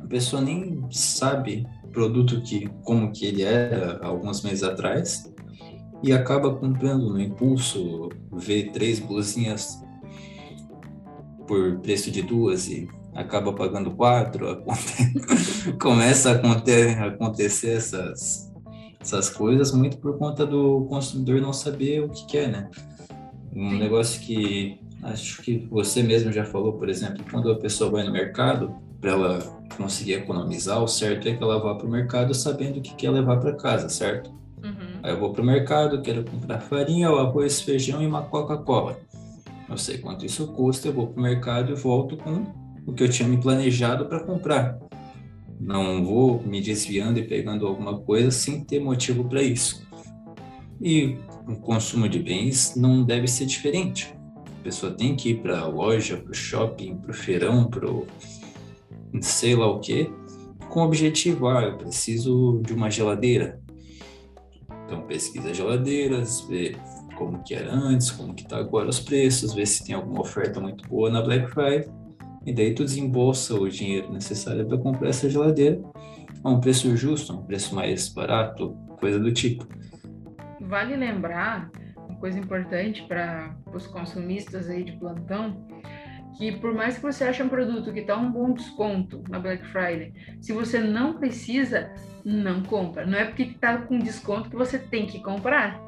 A 0.00 0.06
pessoa 0.06 0.40
nem 0.40 0.84
sabe 0.90 1.66
o 1.84 1.88
produto 1.88 2.40
que 2.42 2.68
como 2.82 3.12
que 3.12 3.26
ele 3.26 3.42
era 3.42 4.00
alguns 4.02 4.42
meses 4.42 4.62
atrás 4.62 5.32
e 6.02 6.12
acaba 6.12 6.54
comprando 6.54 7.10
no 7.10 7.20
impulso, 7.20 8.08
vê 8.32 8.64
três 8.64 9.00
blusinhas 9.00 9.82
por 11.46 11.78
preço 11.78 12.10
de 12.10 12.22
duas 12.22 12.68
e 12.68 12.88
acaba 13.16 13.52
pagando 13.52 13.90
quatro, 13.90 14.62
começa 15.80 16.30
a 16.30 17.06
acontecer 17.06 17.70
essas 17.70 18.46
essas 19.00 19.30
coisas 19.30 19.72
muito 19.72 19.98
por 19.98 20.18
conta 20.18 20.44
do 20.44 20.84
consumidor 20.88 21.40
não 21.40 21.52
saber 21.52 22.02
o 22.02 22.08
que 22.08 22.26
quer, 22.26 22.48
né? 22.48 22.68
Um 23.54 23.78
negócio 23.78 24.20
que 24.20 24.80
acho 25.02 25.40
que 25.42 25.66
você 25.70 26.02
mesmo 26.02 26.32
já 26.32 26.44
falou, 26.44 26.72
por 26.72 26.88
exemplo, 26.88 27.24
quando 27.30 27.50
a 27.50 27.56
pessoa 27.56 27.90
vai 27.90 28.02
no 28.02 28.12
mercado, 28.12 28.74
para 29.00 29.12
ela 29.12 29.38
conseguir 29.76 30.14
economizar, 30.14 30.82
o 30.82 30.88
certo 30.88 31.28
é 31.28 31.34
que 31.34 31.42
ela 31.42 31.60
vá 31.60 31.76
para 31.76 31.86
o 31.86 31.90
mercado 31.90 32.34
sabendo 32.34 32.78
o 32.78 32.82
que 32.82 32.94
quer 32.96 33.10
levar 33.10 33.38
para 33.38 33.54
casa, 33.54 33.88
certo? 33.88 34.30
Uhum. 34.62 35.00
Aí 35.02 35.12
eu 35.12 35.20
vou 35.20 35.32
para 35.32 35.42
o 35.42 35.46
mercado, 35.46 36.02
quero 36.02 36.24
comprar 36.24 36.58
farinha, 36.60 37.08
arroz, 37.08 37.60
feijão 37.60 38.02
e 38.02 38.06
uma 38.06 38.22
Coca-Cola. 38.22 38.98
Eu 39.68 39.78
sei 39.78 39.98
quanto 39.98 40.26
isso 40.26 40.48
custa, 40.48 40.88
eu 40.88 40.92
vou 40.92 41.06
para 41.06 41.20
o 41.20 41.22
mercado 41.22 41.70
e 41.70 41.74
volto 41.76 42.16
com 42.16 42.65
o 42.86 42.92
que 42.92 43.02
eu 43.02 43.08
tinha 43.08 43.28
me 43.28 43.36
planejado 43.36 44.06
para 44.06 44.20
comprar. 44.20 44.78
Não 45.58 46.04
vou 46.04 46.42
me 46.42 46.60
desviando 46.60 47.18
e 47.18 47.26
pegando 47.26 47.66
alguma 47.66 47.98
coisa 47.98 48.30
sem 48.30 48.62
ter 48.62 48.78
motivo 48.78 49.24
para 49.24 49.42
isso. 49.42 49.84
E 50.80 51.16
o 51.48 51.56
consumo 51.56 52.08
de 52.08 52.18
bens 52.20 52.76
não 52.76 53.02
deve 53.02 53.26
ser 53.26 53.46
diferente. 53.46 54.14
A 54.60 54.62
pessoa 54.62 54.92
tem 54.92 55.16
que 55.16 55.30
ir 55.30 55.42
para 55.42 55.60
a 55.60 55.66
loja, 55.66 56.16
para 56.18 56.30
o 56.30 56.34
shopping, 56.34 56.96
para 56.98 57.10
o 57.10 57.14
feirão, 57.14 57.68
para 57.68 57.90
o 57.90 58.06
sei 59.20 59.56
lá 59.56 59.66
o 59.66 59.80
que, 59.80 60.10
com 60.68 60.80
o 60.80 60.84
objetivo, 60.84 61.48
ah, 61.48 61.62
eu 61.62 61.78
preciso 61.78 62.60
de 62.66 62.74
uma 62.74 62.90
geladeira. 62.90 63.60
Então 64.84 65.02
pesquisa 65.06 65.54
geladeiras, 65.54 66.42
vê 66.42 66.76
como 67.16 67.42
que 67.42 67.54
era 67.54 67.72
antes, 67.72 68.10
como 68.10 68.34
que 68.34 68.42
está 68.42 68.58
agora 68.58 68.90
os 68.90 69.00
preços, 69.00 69.54
vê 69.54 69.64
se 69.64 69.84
tem 69.84 69.94
alguma 69.94 70.20
oferta 70.20 70.60
muito 70.60 70.86
boa 70.86 71.08
na 71.08 71.22
Black 71.22 71.50
Friday 71.50 71.88
e 72.46 72.52
daí 72.52 72.72
tu 72.72 72.84
desembolsa 72.84 73.54
o 73.54 73.68
dinheiro 73.68 74.12
necessário 74.12 74.64
para 74.66 74.78
comprar 74.78 75.08
essa 75.08 75.28
geladeira 75.28 75.82
a 76.44 76.50
um 76.50 76.60
preço 76.60 76.96
justo, 76.96 77.32
a 77.32 77.36
um 77.36 77.42
preço 77.42 77.74
mais 77.74 78.08
barato, 78.08 78.76
coisa 79.00 79.18
do 79.18 79.32
tipo. 79.32 79.66
Vale 80.60 80.96
lembrar 80.96 81.68
uma 82.08 82.16
coisa 82.18 82.38
importante 82.38 83.02
para 83.02 83.54
os 83.74 83.88
consumistas 83.88 84.70
aí 84.70 84.84
de 84.84 84.92
plantão, 84.92 85.66
que 86.38 86.52
por 86.52 86.72
mais 86.72 86.96
que 86.96 87.02
você 87.02 87.24
ache 87.24 87.42
um 87.42 87.48
produto 87.48 87.92
que 87.92 88.00
está 88.00 88.16
um 88.16 88.30
bom 88.30 88.52
desconto 88.52 89.24
na 89.28 89.40
Black 89.40 89.66
Friday, 89.66 90.12
se 90.40 90.52
você 90.52 90.78
não 90.78 91.14
precisa, 91.14 91.92
não 92.24 92.62
compra. 92.62 93.04
Não 93.04 93.18
é 93.18 93.24
porque 93.24 93.42
está 93.42 93.78
com 93.78 93.98
desconto 93.98 94.48
que 94.50 94.56
você 94.56 94.78
tem 94.78 95.06
que 95.06 95.20
comprar. 95.20 95.80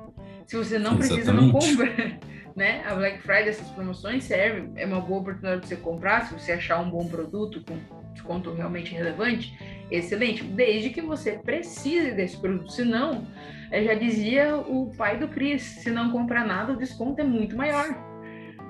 Se 0.47 0.57
você 0.57 0.79
não 0.79 0.99
Exatamente. 0.99 1.09
precisa, 1.09 1.33
não 1.33 1.50
compra. 1.53 2.19
Né? 2.59 2.83
A 2.85 2.95
Black 2.95 3.23
Friday, 3.23 3.50
essas 3.50 3.69
promoções 3.69 4.25
servem, 4.25 4.73
é 4.75 4.85
uma 4.85 5.00
boa 5.00 5.21
oportunidade 5.21 5.61
para 5.61 5.69
você 5.69 5.77
comprar, 5.77 6.27
se 6.27 6.35
você 6.35 6.53
achar 6.53 6.81
um 6.81 6.91
bom 6.91 7.07
produto 7.07 7.65
com 7.65 7.79
desconto 8.12 8.53
realmente 8.53 8.93
relevante, 8.93 9.57
excelente, 9.91 10.43
desde 10.43 10.91
que 10.91 11.00
você 11.00 11.38
precise 11.38 12.11
desse 12.11 12.37
produto. 12.37 12.73
Senão, 12.73 13.25
já 13.71 13.95
dizia 13.95 14.57
o 14.57 14.93
pai 14.97 15.19
do 15.19 15.29
Cris, 15.29 15.62
se 15.62 15.91
não 15.91 16.11
comprar 16.11 16.45
nada, 16.45 16.73
o 16.73 16.77
desconto 16.77 17.21
é 17.21 17.25
muito 17.25 17.57
maior 17.57 18.09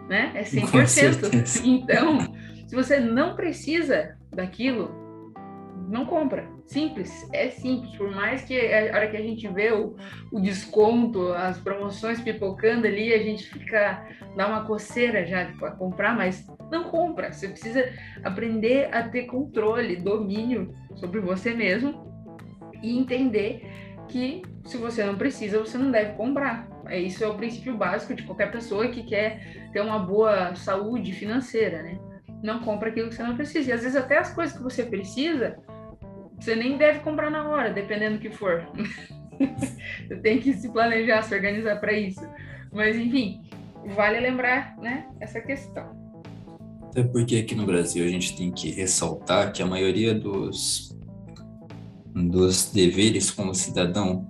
né? 0.09 0.33
É 0.35 0.42
100%. 0.42 1.62
Então, 1.64 2.18
se 2.66 2.75
você 2.75 2.99
não 2.99 3.37
precisa 3.37 4.16
daquilo, 4.35 4.90
não 5.88 6.07
compra. 6.07 6.49
Simples, 6.68 7.26
é 7.32 7.48
simples. 7.48 7.96
Por 7.96 8.10
mais 8.10 8.44
que 8.44 8.54
a 8.60 8.94
hora 8.94 9.08
que 9.08 9.16
a 9.16 9.22
gente 9.22 9.48
vê 9.48 9.72
o, 9.72 9.96
o 10.30 10.38
desconto, 10.38 11.32
as 11.32 11.58
promoções 11.58 12.20
pipocando 12.20 12.87
ali, 12.87 13.14
a 13.14 13.18
gente 13.18 13.44
fica, 13.44 14.06
dá 14.37 14.46
uma 14.46 14.66
coceira 14.66 15.25
já 15.25 15.50
para 15.58 15.70
comprar, 15.70 16.14
mas 16.14 16.46
não 16.70 16.84
compra. 16.84 17.32
Você 17.32 17.48
precisa 17.48 17.90
aprender 18.22 18.94
a 18.94 19.02
ter 19.02 19.22
controle, 19.22 19.96
domínio 19.96 20.75
sobre 20.96 21.20
você 21.20 21.54
mesmo 21.54 22.06
e 22.82 22.98
entender 22.98 23.66
que 24.06 24.42
se 24.66 24.76
você 24.76 25.02
não 25.04 25.16
precisa, 25.16 25.60
você 25.60 25.78
não 25.78 25.90
deve 25.90 26.16
comprar. 26.16 26.68
É, 26.87 27.00
isso 27.00 27.25
é 27.25 27.28
o 27.28 27.34
princípio 27.34 27.78
básico 27.78 28.14
de 28.14 28.25
qualquer 28.25 28.52
pessoa 28.52 28.88
que 28.88 29.04
quer 29.04 29.70
ter 29.72 29.80
uma 29.80 29.98
boa 29.98 30.54
saúde 30.54 31.14
financeira, 31.14 31.82
né? 31.82 31.98
Não 32.42 32.60
compra 32.60 32.90
aquilo 32.90 33.08
que 33.08 33.14
você 33.14 33.22
não 33.22 33.37
precisa. 33.37 33.70
E 33.70 33.72
às 33.72 33.82
vezes 33.82 33.96
até 33.96 34.18
as 34.18 34.34
coisas 34.34 34.54
que 34.54 34.62
você 34.62 34.84
precisa, 34.84 35.56
você 36.38 36.54
nem 36.54 36.76
deve 36.76 37.00
comprar 37.00 37.30
na 37.30 37.49
hora, 37.49 37.73
dependendo 37.73 38.16
do 38.16 38.21
que 38.21 38.30
for. 38.30 38.66
você 39.38 40.16
tem 40.16 40.38
que 40.38 40.52
se 40.54 40.68
planejar, 40.71 41.23
se 41.23 41.35
organizar 41.35 41.76
para 41.80 41.92
isso. 41.92 42.26
Mas 42.73 42.97
enfim, 42.97 43.42
vale 43.95 44.21
lembrar, 44.21 44.76
né, 44.78 45.09
essa 45.21 45.40
questão. 45.40 45.97
Até 46.85 47.02
porque 47.02 47.37
aqui 47.37 47.54
no 47.54 47.66
Brasil 47.66 48.04
a 48.04 48.09
gente 48.09 48.37
tem 48.37 48.50
que 48.50 48.71
ressaltar 48.71 49.52
que 49.52 49.62
a 49.62 49.66
maioria 49.66 50.14
dos 50.14 50.97
dos 52.14 52.73
deveres 52.73 53.30
como 53.30 53.54
cidadão 53.54 54.28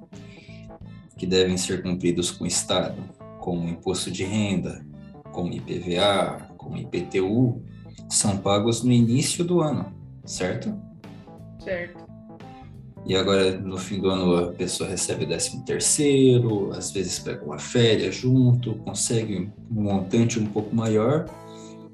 que 1.16 1.26
devem 1.26 1.56
ser 1.56 1.82
cumpridos 1.82 2.30
com 2.30 2.44
o 2.44 2.46
Estado, 2.46 3.02
como 3.40 3.68
imposto 3.68 4.10
de 4.10 4.24
renda, 4.24 4.86
como 5.32 5.52
IPVA, 5.52 6.48
como 6.56 6.76
IPTU, 6.76 7.62
são 8.08 8.36
pagos 8.36 8.82
no 8.82 8.92
início 8.92 9.44
do 9.44 9.60
ano, 9.60 9.92
certo? 10.24 10.87
Certo. 11.58 12.06
E 13.06 13.16
agora, 13.16 13.58
no 13.58 13.78
fim 13.78 14.00
do 14.00 14.10
ano, 14.10 14.36
a 14.36 14.52
pessoa 14.52 14.88
recebe 14.88 15.24
o 15.24 15.28
décimo 15.28 15.64
terceiro, 15.64 16.72
às 16.72 16.90
vezes 16.90 17.18
pega 17.18 17.44
uma 17.44 17.58
férias 17.58 18.14
junto, 18.14 18.74
consegue 18.76 19.50
um 19.70 19.82
montante 19.82 20.38
um 20.38 20.46
pouco 20.46 20.74
maior, 20.74 21.24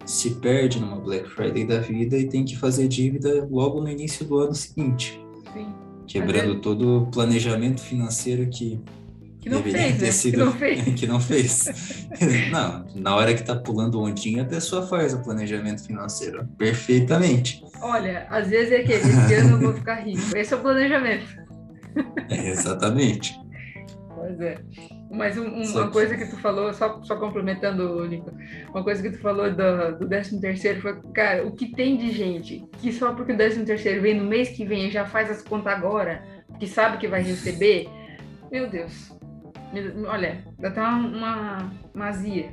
se 0.04 0.34
perde 0.36 0.80
numa 0.80 0.96
Black 0.96 1.28
Friday 1.28 1.64
da 1.66 1.78
vida 1.78 2.18
e 2.18 2.28
tem 2.28 2.44
que 2.44 2.56
fazer 2.56 2.88
dívida 2.88 3.46
logo 3.50 3.80
no 3.80 3.88
início 3.88 4.24
do 4.26 4.38
ano 4.38 4.54
seguinte. 4.54 5.20
Sim. 5.52 5.72
Quebrando 6.06 6.60
todo 6.60 7.02
o 7.02 7.06
planejamento 7.06 7.80
financeiro 7.80 8.48
que 8.50 8.80
que 9.44 9.50
não 9.50 9.60
Deveria 9.60 9.88
fez, 9.88 10.00
né? 10.00 10.10
sido... 10.10 10.32
que 10.38 10.44
não 10.44 10.52
fez. 10.52 10.84
que 10.94 11.06
não 11.06 11.20
fez. 11.20 12.08
não, 12.50 12.86
na 12.94 13.14
hora 13.14 13.34
que 13.34 13.42
tá 13.42 13.54
pulando 13.54 14.00
ondinha, 14.00 14.42
a 14.42 14.46
pessoa 14.46 14.86
faz 14.86 15.12
o 15.12 15.22
planejamento 15.22 15.84
financeiro 15.84 16.48
perfeitamente. 16.56 17.62
Olha, 17.82 18.26
às 18.30 18.48
vezes 18.48 18.72
é 18.72 18.76
aquele, 18.76 19.00
esse 19.00 19.34
ano 19.34 19.56
eu 19.56 19.60
vou 19.60 19.74
ficar 19.74 19.96
rico. 19.96 20.34
Esse 20.34 20.54
é 20.54 20.56
o 20.56 20.60
planejamento. 20.60 21.44
É, 22.28 22.48
exatamente. 22.48 23.38
Pois 24.12 24.40
é. 24.40 24.56
Mas 25.12 25.38
um, 25.38 25.46
uma 25.46 25.88
coisa 25.92 26.16
que 26.16 26.26
tu 26.26 26.36
falou, 26.38 26.74
só, 26.74 27.00
só 27.04 27.14
complementando, 27.14 28.04
Nico, 28.08 28.32
uma 28.70 28.82
coisa 28.82 29.00
que 29.00 29.10
tu 29.10 29.18
falou 29.18 29.48
do, 29.48 29.98
do 29.98 30.08
13 30.08 30.40
terceiro 30.40 30.80
foi, 30.80 31.00
cara, 31.12 31.46
o 31.46 31.52
que 31.52 31.70
tem 31.70 31.96
de 31.96 32.10
gente 32.10 32.66
que 32.78 32.92
só 32.92 33.14
porque 33.14 33.32
o 33.32 33.36
13 33.36 33.64
terceiro 33.64 34.02
vem 34.02 34.18
no 34.18 34.24
mês 34.24 34.48
que 34.48 34.64
vem 34.64 34.88
e 34.88 34.90
já 34.90 35.06
faz 35.06 35.30
as 35.30 35.40
contas 35.40 35.72
agora, 35.72 36.20
que 36.58 36.66
sabe 36.66 36.98
que 36.98 37.06
vai 37.06 37.22
receber, 37.22 37.88
meu 38.50 38.68
Deus, 38.68 39.13
Olha, 40.06 40.44
dá 40.58 40.68
até 40.68 40.80
uma, 40.80 40.98
uma, 40.98 41.72
uma 41.94 42.06
azia. 42.08 42.50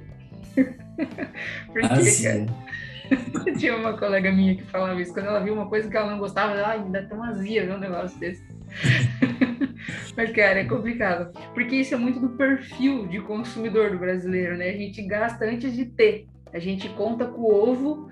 Porque, 1.68 1.86
azia. 1.86 2.46
cara, 2.46 3.58
tinha 3.58 3.76
uma 3.76 3.98
colega 3.98 4.32
minha 4.32 4.56
que 4.56 4.64
falava 4.64 5.00
isso. 5.02 5.14
Quando 5.14 5.28
ela 5.28 5.44
viu 5.44 5.54
uma 5.54 5.68
coisa 5.68 5.90
que 5.90 5.98
ela 5.98 6.12
não 6.12 6.20
gostava, 6.20 6.54
ela, 6.54 6.70
ai, 6.70 6.84
dá 6.90 7.00
até 7.00 7.14
uma 7.14 7.30
azia 7.30 7.66
ver 7.66 7.76
um 7.76 7.80
negócio 7.80 8.20
desse. 8.20 8.44
Mas, 10.16 10.32
cara, 10.32 10.60
é 10.60 10.66
complicado. 10.66 11.32
Porque 11.54 11.78
isso 11.78 11.94
é 11.94 11.98
muito 11.98 12.20
do 12.20 12.30
perfil 12.30 13.08
de 13.08 13.20
consumidor 13.22 13.92
do 13.92 13.98
brasileiro, 13.98 14.58
né? 14.58 14.70
A 14.70 14.78
gente 14.78 15.02
gasta 15.04 15.46
antes 15.46 15.74
de 15.74 15.86
ter. 15.86 16.28
A 16.54 16.60
gente 16.60 16.90
conta 16.90 17.26
com 17.26 17.42
o 17.42 17.54
ovo 17.54 18.10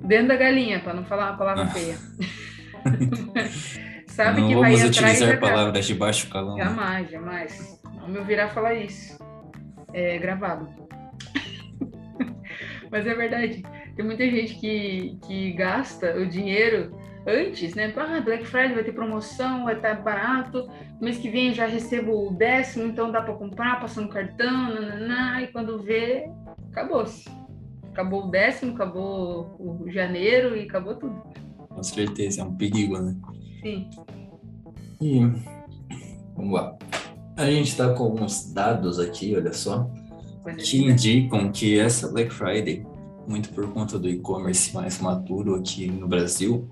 dentro 0.00 0.28
da 0.28 0.36
galinha, 0.36 0.80
para 0.80 0.94
não 0.94 1.04
falar 1.04 1.30
uma 1.30 1.38
palavra 1.38 1.66
feia. 1.66 1.96
Sabe 4.16 4.40
não 4.40 4.48
que 4.48 4.54
vamos 4.54 4.80
vai 4.80 4.88
utilizar 4.88 5.38
palavras 5.38 5.86
de 5.86 5.94
baixo 5.94 6.30
calão. 6.30 6.56
Jamais, 6.56 7.10
jamais. 7.10 7.82
Não 8.00 8.08
me 8.08 8.18
ouvirá 8.18 8.48
falar 8.48 8.72
isso. 8.72 9.22
É 9.92 10.16
gravado. 10.16 10.66
Mas 12.90 13.06
é 13.06 13.14
verdade. 13.14 13.62
Tem 13.94 14.02
muita 14.02 14.24
gente 14.24 14.54
que, 14.54 15.18
que 15.26 15.52
gasta 15.52 16.16
o 16.16 16.24
dinheiro 16.24 16.96
antes, 17.26 17.74
né? 17.74 17.92
Ah, 17.94 18.18
Black 18.22 18.46
Friday 18.46 18.72
vai 18.72 18.84
ter 18.84 18.92
promoção, 18.92 19.64
vai 19.64 19.76
estar 19.76 20.02
barato. 20.02 20.66
Mês 20.98 21.18
que 21.18 21.28
vem 21.28 21.52
já 21.52 21.66
recebo 21.66 22.28
o 22.28 22.34
décimo, 22.34 22.86
então 22.86 23.12
dá 23.12 23.20
para 23.20 23.34
comprar, 23.34 23.80
passando 23.80 24.08
cartão, 24.08 24.72
nananá, 24.72 25.42
e 25.42 25.48
quando 25.48 25.82
vê, 25.82 26.26
acabou-se. 26.70 27.28
Acabou 27.92 28.28
o 28.28 28.30
décimo, 28.30 28.72
acabou 28.72 29.56
o 29.60 29.90
janeiro 29.90 30.56
e 30.56 30.62
acabou 30.62 30.94
tudo. 30.94 31.22
Com 31.68 31.82
certeza, 31.82 32.40
é 32.40 32.44
um 32.44 32.56
perigo, 32.56 32.98
né? 32.98 33.14
Sim. 33.66 33.90
E 35.00 35.18
vamos 36.36 36.52
lá. 36.52 36.76
A 37.36 37.50
gente 37.50 37.68
está 37.68 37.92
com 37.92 38.04
alguns 38.04 38.52
dados 38.52 39.00
aqui, 39.00 39.34
olha 39.36 39.52
só, 39.52 39.90
que 40.56 40.84
indicam 40.84 41.50
que 41.50 41.78
essa 41.78 42.08
Black 42.08 42.32
Friday, 42.32 42.86
muito 43.26 43.50
por 43.50 43.68
conta 43.72 43.98
do 43.98 44.08
e-commerce 44.08 44.72
mais 44.72 45.00
maduro 45.00 45.56
aqui 45.56 45.88
no 45.88 46.06
Brasil, 46.06 46.68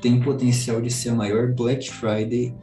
tem 0.00 0.20
potencial 0.20 0.80
de 0.80 0.90
ser 0.90 1.10
a 1.10 1.14
maior 1.14 1.52
Black 1.52 1.90
Friday 1.90 2.54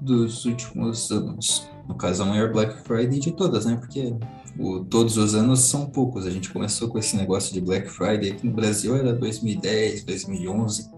dos 0.00 0.44
últimos 0.44 1.10
anos. 1.10 1.68
No 1.88 1.96
caso, 1.96 2.22
a 2.22 2.26
maior 2.26 2.52
Black 2.52 2.82
Friday 2.84 3.18
de 3.18 3.32
todas, 3.32 3.66
né? 3.66 3.76
Porque 3.76 4.14
o, 4.58 4.84
todos 4.84 5.16
os 5.16 5.34
anos 5.34 5.60
são 5.60 5.86
poucos. 5.86 6.26
A 6.26 6.30
gente 6.30 6.50
começou 6.50 6.88
com 6.88 6.98
esse 6.98 7.16
negócio 7.16 7.52
de 7.52 7.60
Black 7.60 7.88
Friday 7.90 8.30
aqui 8.30 8.46
no 8.46 8.52
Brasil, 8.52 8.96
era 8.96 9.12
2010, 9.12 10.04
2011, 10.04 10.90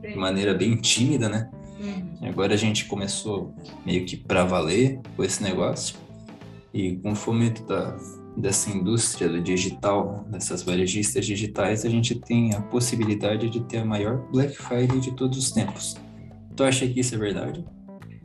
de 0.00 0.14
maneira 0.14 0.54
bem 0.54 0.76
tímida, 0.76 1.28
né? 1.28 1.50
Uhum. 1.80 2.28
Agora 2.28 2.52
a 2.52 2.56
gente 2.56 2.84
começou 2.84 3.54
meio 3.86 4.04
que 4.04 4.16
para 4.16 4.44
valer 4.44 5.00
com 5.16 5.24
esse 5.24 5.42
negócio. 5.42 5.96
E 6.72 6.96
com 6.96 7.12
o 7.12 7.16
fomento 7.16 7.64
da, 7.64 7.96
dessa 8.36 8.70
indústria 8.70 9.28
do 9.28 9.40
digital, 9.40 10.24
dessas 10.28 10.62
varejistas 10.62 11.26
digitais, 11.26 11.84
a 11.84 11.88
gente 11.88 12.14
tem 12.14 12.54
a 12.54 12.60
possibilidade 12.60 13.48
de 13.48 13.60
ter 13.64 13.78
a 13.78 13.84
maior 13.84 14.18
Black 14.30 14.54
Friday 14.56 15.00
de 15.00 15.16
todos 15.16 15.38
os 15.38 15.50
tempos. 15.50 15.96
Tu 16.54 16.62
acha 16.62 16.86
que 16.86 17.00
isso 17.00 17.14
é 17.14 17.18
verdade? 17.18 17.64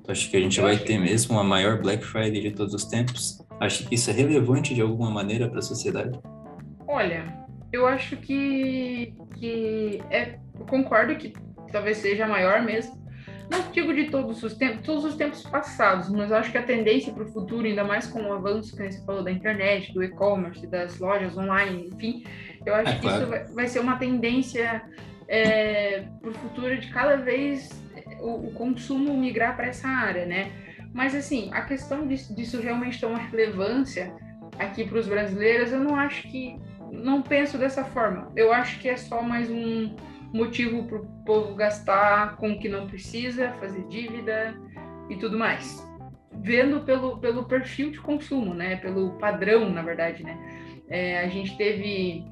Tu 0.03 0.11
acha 0.11 0.29
que 0.29 0.37
a 0.37 0.39
gente 0.39 0.59
Eu 0.59 0.65
vai 0.65 0.77
ter 0.77 0.99
mesmo 0.99 1.39
a 1.39 1.43
maior 1.43 1.81
Black 1.81 2.05
Friday 2.05 2.41
de 2.41 2.51
todos 2.51 2.73
os 2.73 2.85
tempos? 2.85 3.41
Acha 3.59 3.83
que 3.83 3.95
isso 3.95 4.09
é 4.09 4.13
relevante 4.13 4.75
de 4.75 4.81
alguma 4.81 5.09
maneira 5.09 5.49
para 5.49 5.59
a 5.59 5.63
sociedade? 5.63 6.19
Olha, 6.87 7.45
eu 7.71 7.87
acho 7.87 8.17
que, 8.17 9.15
que 9.39 10.01
é, 10.11 10.37
eu 10.59 10.65
concordo 10.65 11.15
que 11.15 11.33
talvez 11.71 11.97
seja 11.97 12.25
a 12.25 12.27
maior 12.27 12.61
mesmo, 12.61 13.04
não 13.49 13.71
digo 13.71 13.93
de 13.93 14.09
todos 14.09 14.41
os 14.43 14.53
tempos, 14.55 14.85
todos 14.85 15.05
os 15.05 15.15
tempos 15.15 15.43
passados, 15.43 16.09
mas 16.09 16.31
acho 16.31 16.51
que 16.51 16.57
a 16.57 16.63
tendência 16.63 17.13
para 17.13 17.23
o 17.23 17.27
futuro, 17.27 17.67
ainda 17.67 17.83
mais 17.83 18.07
com 18.07 18.21
o 18.21 18.33
avanço 18.33 18.75
que 18.75 18.91
você 18.91 19.03
falou 19.05 19.23
da 19.23 19.31
internet, 19.31 19.93
do 19.93 20.03
e-commerce, 20.03 20.65
das 20.67 20.99
lojas 20.99 21.37
online, 21.37 21.89
enfim, 21.93 22.23
eu 22.65 22.73
acho 22.73 22.91
é, 22.91 22.95
que 22.95 23.01
claro. 23.01 23.21
isso 23.21 23.29
vai, 23.29 23.45
vai, 23.45 23.67
ser 23.67 23.79
uma 23.79 23.97
tendência 23.97 24.83
é, 25.27 26.05
para 26.21 26.29
o 26.29 26.33
futuro 26.33 26.77
de 26.77 26.87
cada 26.91 27.17
vez 27.17 27.69
o, 28.19 28.47
o 28.47 28.51
consumo 28.53 29.15
migrar 29.15 29.55
para 29.55 29.67
essa 29.67 29.87
área, 29.87 30.25
né? 30.25 30.51
Mas 30.93 31.13
assim, 31.13 31.49
a 31.53 31.61
questão 31.61 32.07
disso, 32.07 32.33
disso 32.33 32.59
realmente 32.61 32.99
ter 32.99 33.05
uma 33.05 33.19
relevância 33.19 34.13
aqui 34.57 34.85
para 34.85 34.97
os 34.97 35.07
brasileiros, 35.07 35.71
eu 35.71 35.79
não 35.79 35.95
acho 35.95 36.23
que, 36.29 36.57
não 36.91 37.21
penso 37.21 37.57
dessa 37.57 37.83
forma. 37.83 38.31
Eu 38.35 38.53
acho 38.53 38.79
que 38.79 38.87
é 38.87 38.95
só 38.95 39.21
mais 39.21 39.49
um 39.49 39.93
motivo 40.33 40.83
para 40.83 40.97
o 40.97 41.05
povo 41.25 41.55
gastar 41.55 42.35
com 42.37 42.51
o 42.51 42.59
que 42.59 42.69
não 42.69 42.87
precisa, 42.87 43.53
fazer 43.59 43.87
dívida 43.87 44.55
e 45.09 45.15
tudo 45.15 45.37
mais. 45.37 45.83
vendo 46.41 46.81
pelo, 46.81 47.17
pelo 47.17 47.45
perfil 47.45 47.91
de 47.91 47.99
consumo, 47.99 48.53
né? 48.53 48.75
Pelo 48.75 49.11
padrão, 49.17 49.69
na 49.69 49.81
verdade, 49.81 50.23
né? 50.23 50.37
É, 50.87 51.21
a 51.21 51.27
gente 51.27 51.57
teve 51.57 52.23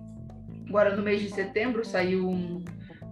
agora 0.68 0.96
no 0.96 1.02
mês 1.02 1.22
de 1.22 1.30
setembro 1.30 1.84
saiu 1.84 2.28
um, 2.30 2.64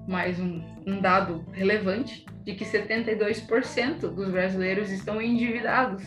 mais 0.08 0.40
um, 0.40 0.62
um 0.86 1.00
dado 1.00 1.46
relevante 1.52 2.26
de 2.44 2.54
que 2.54 2.66
72% 2.66 4.00
dos 4.00 4.30
brasileiros 4.30 4.92
estão 4.92 5.22
endividados 5.22 6.04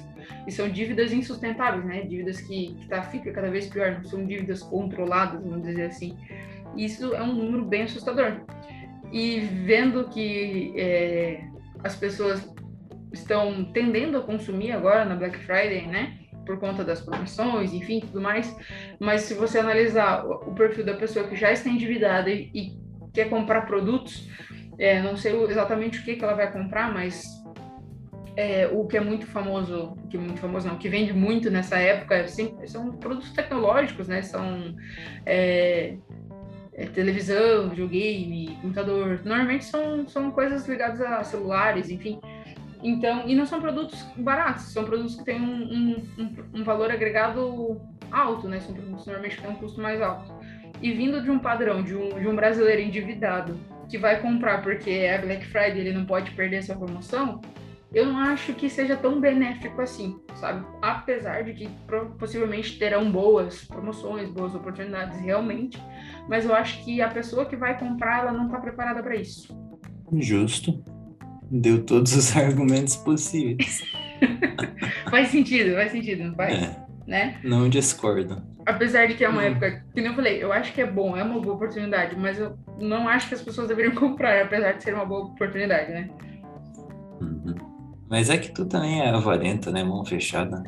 e 0.46 0.50
são 0.50 0.68
dívidas 0.68 1.12
insustentáveis, 1.12 1.84
né? 1.84 2.02
Dívidas 2.02 2.40
que, 2.40 2.74
que 2.74 2.88
tá, 2.88 3.02
fica 3.02 3.32
cada 3.32 3.50
vez 3.50 3.66
pior, 3.66 3.92
não 3.92 4.04
são 4.04 4.24
dívidas 4.24 4.62
controladas, 4.62 5.40
vamos 5.42 5.62
dizer 5.62 5.86
assim. 5.86 6.16
Isso 6.76 7.14
é 7.14 7.22
um 7.22 7.34
número 7.34 7.64
bem 7.64 7.82
assustador. 7.82 8.40
E 9.12 9.40
vendo 9.40 10.08
que 10.08 10.74
é, 10.76 11.44
as 11.82 11.94
pessoas 11.94 12.52
estão 13.12 13.64
tendendo 13.72 14.18
a 14.18 14.22
consumir 14.22 14.72
agora 14.72 15.04
na 15.04 15.14
Black 15.14 15.38
Friday, 15.38 15.86
né? 15.86 16.18
Por 16.44 16.58
conta 16.58 16.84
das 16.84 17.00
promoções, 17.00 17.72
enfim, 17.72 18.00
tudo 18.00 18.20
mais. 18.20 18.54
Mas 18.98 19.22
se 19.22 19.34
você 19.34 19.58
analisar 19.58 20.26
o 20.26 20.54
perfil 20.54 20.84
da 20.84 20.94
pessoa 20.94 21.26
que 21.26 21.36
já 21.36 21.52
está 21.52 21.70
endividada 21.70 22.28
e, 22.30 22.50
e 22.54 22.78
quer 23.12 23.30
comprar 23.30 23.62
produtos, 23.62 24.28
é, 24.78 25.00
não 25.00 25.16
sei 25.16 25.40
exatamente 25.44 26.00
o 26.00 26.04
que, 26.04 26.16
que 26.16 26.24
ela 26.24 26.34
vai 26.34 26.52
comprar, 26.52 26.92
mas 26.92 27.24
é, 28.36 28.66
o 28.66 28.86
que 28.86 28.96
é 28.96 29.00
muito 29.00 29.26
famoso, 29.26 29.96
que 30.10 30.16
é 30.16 30.20
muito 30.20 30.40
famoso 30.40 30.66
não, 30.66 30.76
que 30.76 30.88
vende 30.88 31.12
muito 31.12 31.50
nessa 31.50 31.78
época, 31.78 32.22
assim, 32.22 32.56
são 32.66 32.90
produtos 32.92 33.32
tecnológicos, 33.32 34.08
né? 34.08 34.22
São 34.22 34.74
é, 35.24 35.96
é, 36.74 36.86
televisão, 36.86 37.68
videogame, 37.68 38.58
computador. 38.60 39.20
Normalmente 39.24 39.64
são, 39.64 40.06
são 40.08 40.30
coisas 40.30 40.66
ligadas 40.68 41.00
a 41.00 41.22
celulares, 41.22 41.90
enfim. 41.90 42.20
Então, 42.82 43.26
e 43.26 43.34
não 43.34 43.46
são 43.46 43.60
produtos 43.60 44.02
baratos, 44.16 44.64
são 44.64 44.84
produtos 44.84 45.14
que 45.16 45.24
têm 45.24 45.40
um, 45.40 45.96
um, 46.18 46.36
um, 46.52 46.64
valor 46.64 46.90
agregado 46.90 47.80
alto, 48.10 48.46
né? 48.46 48.60
São 48.60 48.74
produtos 48.74 49.06
normalmente 49.06 49.36
que 49.36 49.42
têm 49.42 49.50
um 49.50 49.56
custo 49.56 49.80
mais 49.80 50.02
alto. 50.02 50.30
E 50.82 50.92
vindo 50.92 51.22
de 51.22 51.30
um 51.30 51.38
padrão 51.38 51.82
de 51.82 51.94
um, 51.94 52.20
de 52.20 52.28
um 52.28 52.36
brasileiro 52.36 52.82
endividado 52.82 53.58
que 53.88 53.96
vai 53.96 54.20
comprar 54.20 54.60
porque 54.62 54.90
é 54.90 55.16
a 55.16 55.20
Black 55.20 55.46
Friday 55.46 55.78
ele 55.78 55.92
não 55.92 56.04
pode 56.04 56.32
perder 56.32 56.56
essa 56.56 56.74
promoção, 56.74 57.40
eu 57.94 58.06
não 58.06 58.18
acho 58.18 58.52
que 58.54 58.68
seja 58.68 58.96
tão 58.96 59.20
benéfico 59.20 59.80
assim, 59.80 60.18
sabe? 60.34 60.66
Apesar 60.82 61.44
de 61.44 61.54
que 61.54 61.68
possivelmente 62.18 62.76
terão 62.76 63.10
boas 63.10 63.64
promoções, 63.64 64.28
boas 64.28 64.54
oportunidades 64.54 65.20
realmente, 65.20 65.80
mas 66.28 66.44
eu 66.44 66.54
acho 66.54 66.84
que 66.84 67.00
a 67.00 67.08
pessoa 67.08 67.46
que 67.46 67.54
vai 67.54 67.78
comprar, 67.78 68.20
ela 68.20 68.32
não 68.32 68.46
está 68.46 68.58
preparada 68.58 69.02
para 69.02 69.14
isso. 69.14 69.56
Justo. 70.12 70.82
Deu 71.50 71.84
todos 71.84 72.16
os 72.16 72.34
argumentos 72.36 72.96
possíveis. 72.96 73.82
faz 75.08 75.28
sentido, 75.28 75.74
faz 75.74 75.92
sentido, 75.92 76.24
não 76.24 76.34
faz? 76.34 76.54
É. 76.54 76.84
Né? 77.06 77.38
Não 77.44 77.68
discordo. 77.68 78.42
Apesar 78.66 79.06
de 79.06 79.14
que 79.14 79.24
é 79.24 79.28
uma 79.28 79.42
hum. 79.42 79.44
época, 79.44 79.84
que 79.94 80.00
nem 80.00 80.10
eu 80.10 80.16
falei, 80.16 80.42
eu 80.42 80.52
acho 80.52 80.72
que 80.72 80.80
é 80.80 80.86
bom, 80.86 81.16
é 81.16 81.22
uma 81.22 81.38
boa 81.38 81.54
oportunidade, 81.54 82.16
mas 82.16 82.38
eu 82.38 82.58
não 82.80 83.06
acho 83.06 83.28
que 83.28 83.34
as 83.34 83.42
pessoas 83.42 83.68
deveriam 83.68 83.94
comprar, 83.94 84.42
apesar 84.42 84.72
de 84.72 84.82
ser 84.82 84.94
uma 84.94 85.04
boa 85.04 85.26
oportunidade, 85.26 85.92
né? 85.92 86.08
Mas 88.14 88.30
é 88.30 88.38
que 88.38 88.52
tu 88.52 88.64
também 88.64 89.00
é 89.00 89.08
avarenta, 89.08 89.72
né? 89.72 89.82
Mão 89.82 90.04
fechada. 90.04 90.62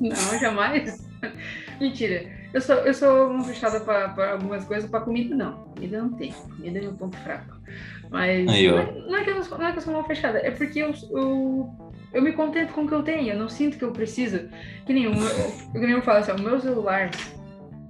Não, 0.00 0.38
jamais. 0.40 1.06
Mentira. 1.78 2.24
Eu 2.54 2.60
sou, 2.62 2.76
eu 2.76 2.94
sou 2.94 3.30
mão 3.30 3.44
fechada 3.44 3.80
para 3.80 4.32
algumas 4.32 4.64
coisas, 4.64 4.88
para 4.88 5.02
comida 5.02 5.36
não. 5.36 5.52
Comida 5.74 6.00
não 6.00 6.10
tem. 6.14 6.32
Comida 6.32 6.78
é 6.78 6.80
meu 6.80 6.94
ponto 6.94 7.18
fraco. 7.18 7.54
Mas 8.08 8.48
Aí, 8.48 8.66
não, 8.66 8.78
é, 8.78 8.92
não, 8.92 9.16
é 9.18 9.24
que 9.24 9.28
eu, 9.28 9.58
não 9.58 9.66
é 9.66 9.72
que 9.72 9.76
eu 9.76 9.82
sou 9.82 9.92
mão 9.92 10.04
fechada, 10.04 10.38
é 10.38 10.50
porque 10.50 10.78
eu, 10.78 10.94
eu, 11.10 11.70
eu 12.14 12.22
me 12.22 12.32
contento 12.32 12.72
com 12.72 12.84
o 12.84 12.88
que 12.88 12.94
eu 12.94 13.02
tenho. 13.02 13.34
Eu 13.34 13.38
não 13.38 13.48
sinto 13.50 13.76
que 13.76 13.84
eu 13.84 13.92
preciso. 13.92 14.48
Que 14.86 14.94
nem, 14.94 15.06
o 15.06 15.12
que 15.72 15.78
nem 15.80 15.90
eu 15.90 16.00
falo 16.00 16.20
assim, 16.20 16.32
o 16.32 16.40
meu 16.40 16.58
celular, 16.58 17.10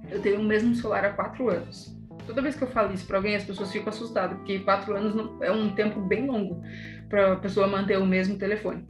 eu 0.09 0.21
tenho 0.21 0.41
o 0.41 0.43
mesmo 0.43 0.75
celular 0.75 1.05
há 1.05 1.13
quatro 1.13 1.49
anos. 1.49 1.95
Toda 2.25 2.41
vez 2.41 2.55
que 2.55 2.61
eu 2.61 2.67
falo 2.67 2.93
isso 2.93 3.05
para 3.05 3.17
alguém, 3.17 3.35
as 3.35 3.43
pessoas 3.43 3.71
ficam 3.71 3.89
assustadas, 3.89 4.37
porque 4.37 4.59
quatro 4.59 4.95
anos 4.95 5.15
não, 5.15 5.43
é 5.43 5.51
um 5.51 5.73
tempo 5.73 5.99
bem 6.01 6.27
longo 6.27 6.63
para 7.09 7.33
a 7.33 7.35
pessoa 7.35 7.67
manter 7.67 7.97
o 7.97 8.05
mesmo 8.05 8.37
telefone. 8.37 8.85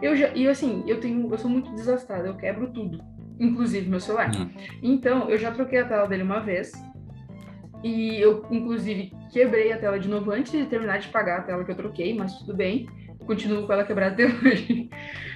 Eu 0.00 0.16
já, 0.16 0.28
e 0.34 0.48
assim, 0.48 0.82
eu 0.86 1.00
tenho, 1.00 1.30
eu 1.30 1.38
sou 1.38 1.50
muito 1.50 1.72
desastrada, 1.74 2.26
eu 2.26 2.34
quebro 2.34 2.68
tudo, 2.72 3.02
inclusive 3.38 3.88
meu 3.88 4.00
celular. 4.00 4.30
Hum. 4.34 4.50
Então, 4.82 5.30
eu 5.30 5.38
já 5.38 5.52
troquei 5.52 5.78
a 5.78 5.84
tela 5.84 6.06
dele 6.06 6.24
uma 6.24 6.40
vez. 6.40 6.72
E 7.84 8.20
eu, 8.20 8.46
inclusive, 8.50 9.12
quebrei 9.32 9.72
a 9.72 9.78
tela 9.78 9.98
de 9.98 10.08
novo 10.08 10.30
antes 10.30 10.52
de 10.52 10.64
terminar 10.66 10.98
de 10.98 11.08
pagar 11.08 11.40
a 11.40 11.42
tela 11.42 11.64
que 11.64 11.70
eu 11.70 11.76
troquei, 11.76 12.14
mas 12.14 12.38
tudo 12.38 12.54
bem. 12.54 12.88
Continuo 13.26 13.66
com 13.66 13.72
ela 13.72 13.84
quebrada 13.84 14.14
até 14.14 14.24
hoje. 14.48 14.90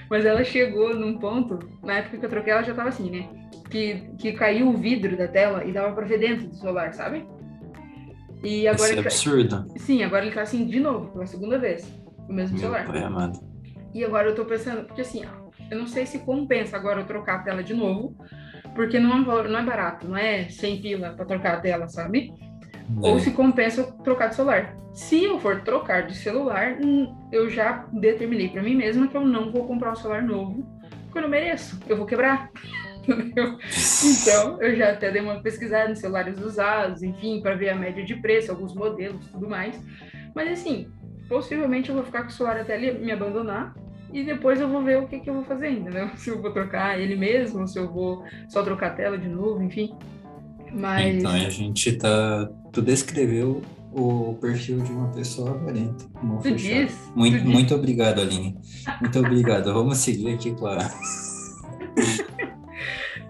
mas 0.09 0.25
ela 0.25 0.43
chegou 0.43 0.93
num 0.93 1.17
ponto, 1.17 1.59
na 1.83 1.95
época 1.95 2.17
que 2.17 2.25
eu 2.25 2.29
troquei, 2.29 2.53
ela 2.53 2.63
já 2.63 2.73
tava 2.73 2.89
assim, 2.89 3.09
né? 3.09 3.27
Que, 3.69 4.09
que 4.17 4.31
caiu 4.33 4.69
o 4.69 4.77
vidro 4.77 5.17
da 5.17 5.27
tela 5.27 5.65
e 5.65 5.73
dava 5.73 5.93
pra 5.93 6.05
ver 6.05 6.19
dentro 6.19 6.47
do 6.47 6.55
celular, 6.55 6.93
sabe? 6.93 7.25
E 8.43 8.67
agora 8.67 8.89
Isso 8.91 8.93
é 8.99 9.01
tá- 9.03 9.09
absurdo. 9.09 9.67
Sim, 9.77 10.03
agora 10.03 10.25
ele 10.25 10.33
tá 10.33 10.41
assim 10.41 10.65
de 10.65 10.79
novo, 10.79 11.11
pela 11.11 11.25
segunda 11.25 11.57
vez, 11.57 11.91
o 12.29 12.33
mesmo 12.33 12.53
Meu 12.57 12.61
celular. 12.61 12.85
Pai 12.85 13.03
amado. 13.03 13.39
E 13.93 14.03
agora 14.05 14.29
eu 14.29 14.35
tô 14.35 14.45
pensando, 14.45 14.85
porque 14.85 15.01
assim, 15.01 15.23
eu 15.71 15.77
não 15.77 15.87
sei 15.87 16.05
se 16.05 16.19
compensa 16.19 16.77
agora 16.77 17.01
eu 17.01 17.05
trocar 17.05 17.37
a 17.37 17.43
tela 17.43 17.63
de 17.63 17.73
novo, 17.73 18.15
porque 18.75 18.99
não 18.99 19.17
é, 19.17 19.23
valor, 19.23 19.49
não 19.49 19.59
é 19.59 19.63
barato, 19.63 20.07
não 20.07 20.15
é 20.17 20.47
100 20.49 20.81
pila 20.81 21.09
para 21.13 21.25
trocar 21.25 21.55
a 21.55 21.59
tela, 21.59 21.87
sabe? 21.87 22.31
É. 23.03 23.07
Ou 23.09 23.19
se 23.19 23.31
compensa 23.31 23.81
eu 23.81 23.91
trocar 24.03 24.29
de 24.29 24.35
celular. 24.35 24.77
Se 24.93 25.23
eu 25.23 25.39
for 25.39 25.61
trocar 25.61 26.07
de 26.07 26.15
celular, 26.15 26.77
hum, 26.81 27.13
eu 27.31 27.49
já 27.49 27.85
determinei 27.91 28.49
para 28.49 28.63
mim 28.63 28.75
mesma 28.75 29.07
que 29.07 29.17
eu 29.17 29.25
não 29.25 29.51
vou 29.51 29.65
comprar 29.65 29.91
um 29.91 29.95
celular 29.95 30.21
novo, 30.23 30.63
porque 31.05 31.17
eu 31.17 31.23
não 31.23 31.29
mereço, 31.29 31.79
eu 31.87 31.97
vou 31.97 32.05
quebrar. 32.05 32.49
Entendeu? 33.07 33.57
Então, 34.03 34.61
eu 34.61 34.75
já 34.75 34.91
até 34.91 35.11
dei 35.11 35.21
uma 35.21 35.39
pesquisada 35.41 35.91
em 35.91 35.95
celulares 35.95 36.39
usados, 36.39 37.03
enfim, 37.03 37.41
para 37.41 37.55
ver 37.55 37.69
a 37.69 37.75
média 37.75 38.03
de 38.03 38.15
preço, 38.15 38.51
alguns 38.51 38.73
modelos 38.73 39.25
e 39.25 39.29
tudo 39.29 39.49
mais. 39.49 39.79
Mas 40.35 40.51
assim, 40.51 40.87
possivelmente 41.27 41.89
eu 41.89 41.95
vou 41.95 42.03
ficar 42.03 42.23
com 42.23 42.29
o 42.29 42.31
celular 42.31 42.59
até 42.59 42.75
ele 42.75 42.99
me 42.99 43.11
abandonar 43.11 43.73
e 44.11 44.23
depois 44.23 44.59
eu 44.59 44.69
vou 44.69 44.83
ver 44.83 44.97
o 44.99 45.07
que, 45.07 45.19
que 45.19 45.29
eu 45.29 45.33
vou 45.33 45.43
fazer, 45.43 45.69
entendeu? 45.69 46.09
Se 46.15 46.29
eu 46.29 46.41
vou 46.41 46.51
trocar 46.51 46.99
ele 46.99 47.15
mesmo, 47.15 47.67
se 47.67 47.77
eu 47.77 47.91
vou 47.91 48.23
só 48.49 48.63
trocar 48.63 48.87
a 48.87 48.95
tela 48.95 49.17
de 49.17 49.27
novo, 49.27 49.61
enfim. 49.61 49.93
Mas... 50.71 51.17
Então 51.17 51.31
a 51.31 51.49
gente 51.49 51.93
tá. 51.93 52.49
Tu 52.71 52.81
descreveu 52.81 53.61
o 53.91 54.37
perfil 54.39 54.79
de 54.79 54.91
uma 54.91 55.07
pessoa 55.09 55.51
avarenta. 55.51 56.05
Tu 56.43 56.55
diz, 56.55 56.93
muito, 57.15 57.43
tu 57.43 57.49
muito 57.49 57.73
obrigado, 57.73 58.21
Aline. 58.21 58.57
Muito 59.01 59.19
obrigado. 59.19 59.73
Vamos 59.73 59.97
seguir 59.97 60.33
aqui 60.33 60.53
com 60.53 60.67
a. 60.67 60.77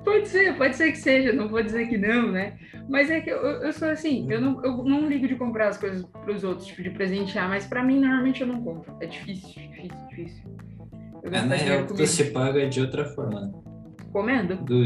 Pode 0.08 0.30
ser, 0.30 0.58
pode 0.58 0.74
ser 0.78 0.94
que 0.94 1.00
seja, 1.00 1.34
não 1.34 1.50
vou 1.50 1.62
dizer 1.62 1.86
que 1.90 1.98
não, 1.98 2.32
né? 2.32 2.58
Mas 2.88 3.10
é 3.10 3.20
que 3.20 3.30
eu, 3.30 3.40
eu 3.40 3.74
sou 3.74 3.90
assim, 3.90 4.26
eu 4.32 4.40
não, 4.40 4.64
eu 4.64 4.78
não 4.86 5.06
ligo 5.06 5.28
de 5.28 5.36
comprar 5.36 5.68
as 5.68 5.78
coisas 5.78 6.06
para 6.06 6.34
os 6.34 6.46
outros, 6.46 6.66
tipo, 6.66 6.82
de 6.82 6.92
presentear, 6.92 7.50
mas 7.50 7.66
para 7.66 7.84
mim, 7.84 8.00
normalmente 8.00 8.40
eu 8.40 8.48
não 8.48 8.64
compro. 8.64 8.96
É 9.02 9.06
difícil, 9.06 9.50
difícil, 9.50 10.08
difícil. 10.08 10.44
Eu 11.22 11.34
é, 11.34 11.46
né? 11.46 11.68
É 11.68 11.82
o 11.82 11.88
que 11.88 12.08
você 12.08 12.24
paga 12.24 12.70
de 12.70 12.80
outra 12.80 13.04
forma, 13.04 13.42
né? 13.42 13.52
Comendo? 14.14 14.56
Do, 14.56 14.86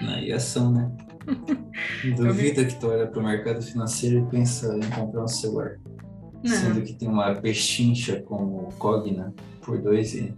na 0.00 0.34
ação, 0.34 0.72
né? 0.72 0.90
Duvida 2.16 2.62
me... 2.62 2.68
que 2.68 2.80
tu 2.80 2.88
olha 2.88 3.06
para 3.06 3.20
o 3.20 3.24
mercado 3.24 3.60
financeiro 3.60 4.20
e 4.20 4.30
pensa 4.30 4.74
em 4.74 4.88
comprar 4.88 5.22
um 5.22 5.28
celular. 5.28 5.76
Não. 6.42 6.50
Sendo 6.50 6.80
que 6.80 6.94
tem 6.94 7.08
uma 7.08 7.34
pechincha 7.34 8.22
como 8.22 8.72
Cogna 8.78 9.34
por 9.60 9.78
dois 9.82 10.14
e... 10.14 10.34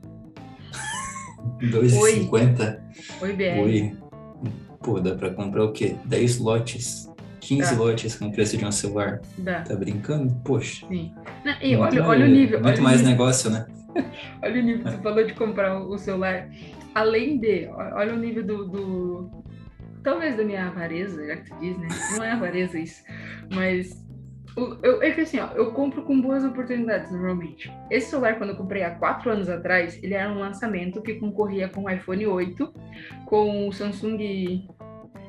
2,50. 1.62 2.80
Oi, 3.20 3.32
BR. 3.32 3.60
Oi. 3.60 4.07
Pô, 4.80 5.00
dá 5.00 5.14
pra 5.14 5.30
comprar 5.30 5.64
o 5.64 5.72
quê? 5.72 5.96
10 6.04 6.38
lotes? 6.38 7.08
15 7.40 7.74
dá. 7.74 7.80
lotes 7.80 8.16
com 8.16 8.26
o 8.26 8.32
preço 8.32 8.56
de 8.56 8.64
um 8.64 8.72
celular? 8.72 9.20
Dá. 9.38 9.62
Tá 9.62 9.74
brincando? 9.74 10.34
Poxa. 10.44 10.86
Sim. 10.88 11.12
Não, 11.44 11.54
e 11.62 11.76
olha, 11.76 12.04
olha 12.04 12.26
o 12.26 12.28
nível. 12.28 12.60
Muito 12.62 12.82
mais 12.82 12.98
nível. 12.98 13.12
negócio, 13.12 13.50
né? 13.50 13.66
olha 14.42 14.60
o 14.60 14.64
nível, 14.64 14.82
você 14.90 14.98
falou 14.98 15.24
de 15.24 15.34
comprar 15.34 15.80
o 15.80 15.98
celular. 15.98 16.48
Além 16.94 17.38
de, 17.38 17.68
olha 17.68 18.14
o 18.14 18.16
nível 18.16 18.44
do, 18.44 18.66
do 18.66 19.30
talvez 20.02 20.36
da 20.36 20.44
minha 20.44 20.66
avareza, 20.66 21.24
já 21.26 21.36
que 21.36 21.50
tu 21.50 21.56
diz, 21.60 21.78
né? 21.78 21.88
Não 22.16 22.24
é 22.24 22.32
avareza 22.32 22.78
isso, 22.78 23.02
mas 23.52 24.07
eu, 24.82 25.02
é 25.02 25.10
que 25.10 25.20
assim, 25.20 25.38
ó, 25.38 25.48
eu 25.54 25.72
compro 25.72 26.02
com 26.02 26.20
boas 26.20 26.44
oportunidades 26.44 27.10
normalmente. 27.10 27.70
Esse 27.90 28.10
celular, 28.10 28.36
quando 28.38 28.50
eu 28.50 28.56
comprei 28.56 28.82
há 28.82 28.90
quatro 28.92 29.30
anos 29.30 29.48
atrás, 29.48 30.02
ele 30.02 30.14
era 30.14 30.30
um 30.30 30.38
lançamento 30.38 31.02
que 31.02 31.14
concorria 31.14 31.68
com 31.68 31.84
o 31.84 31.90
iPhone 31.90 32.26
8, 32.26 32.72
com 33.26 33.68
o 33.68 33.72
Samsung, 33.72 34.68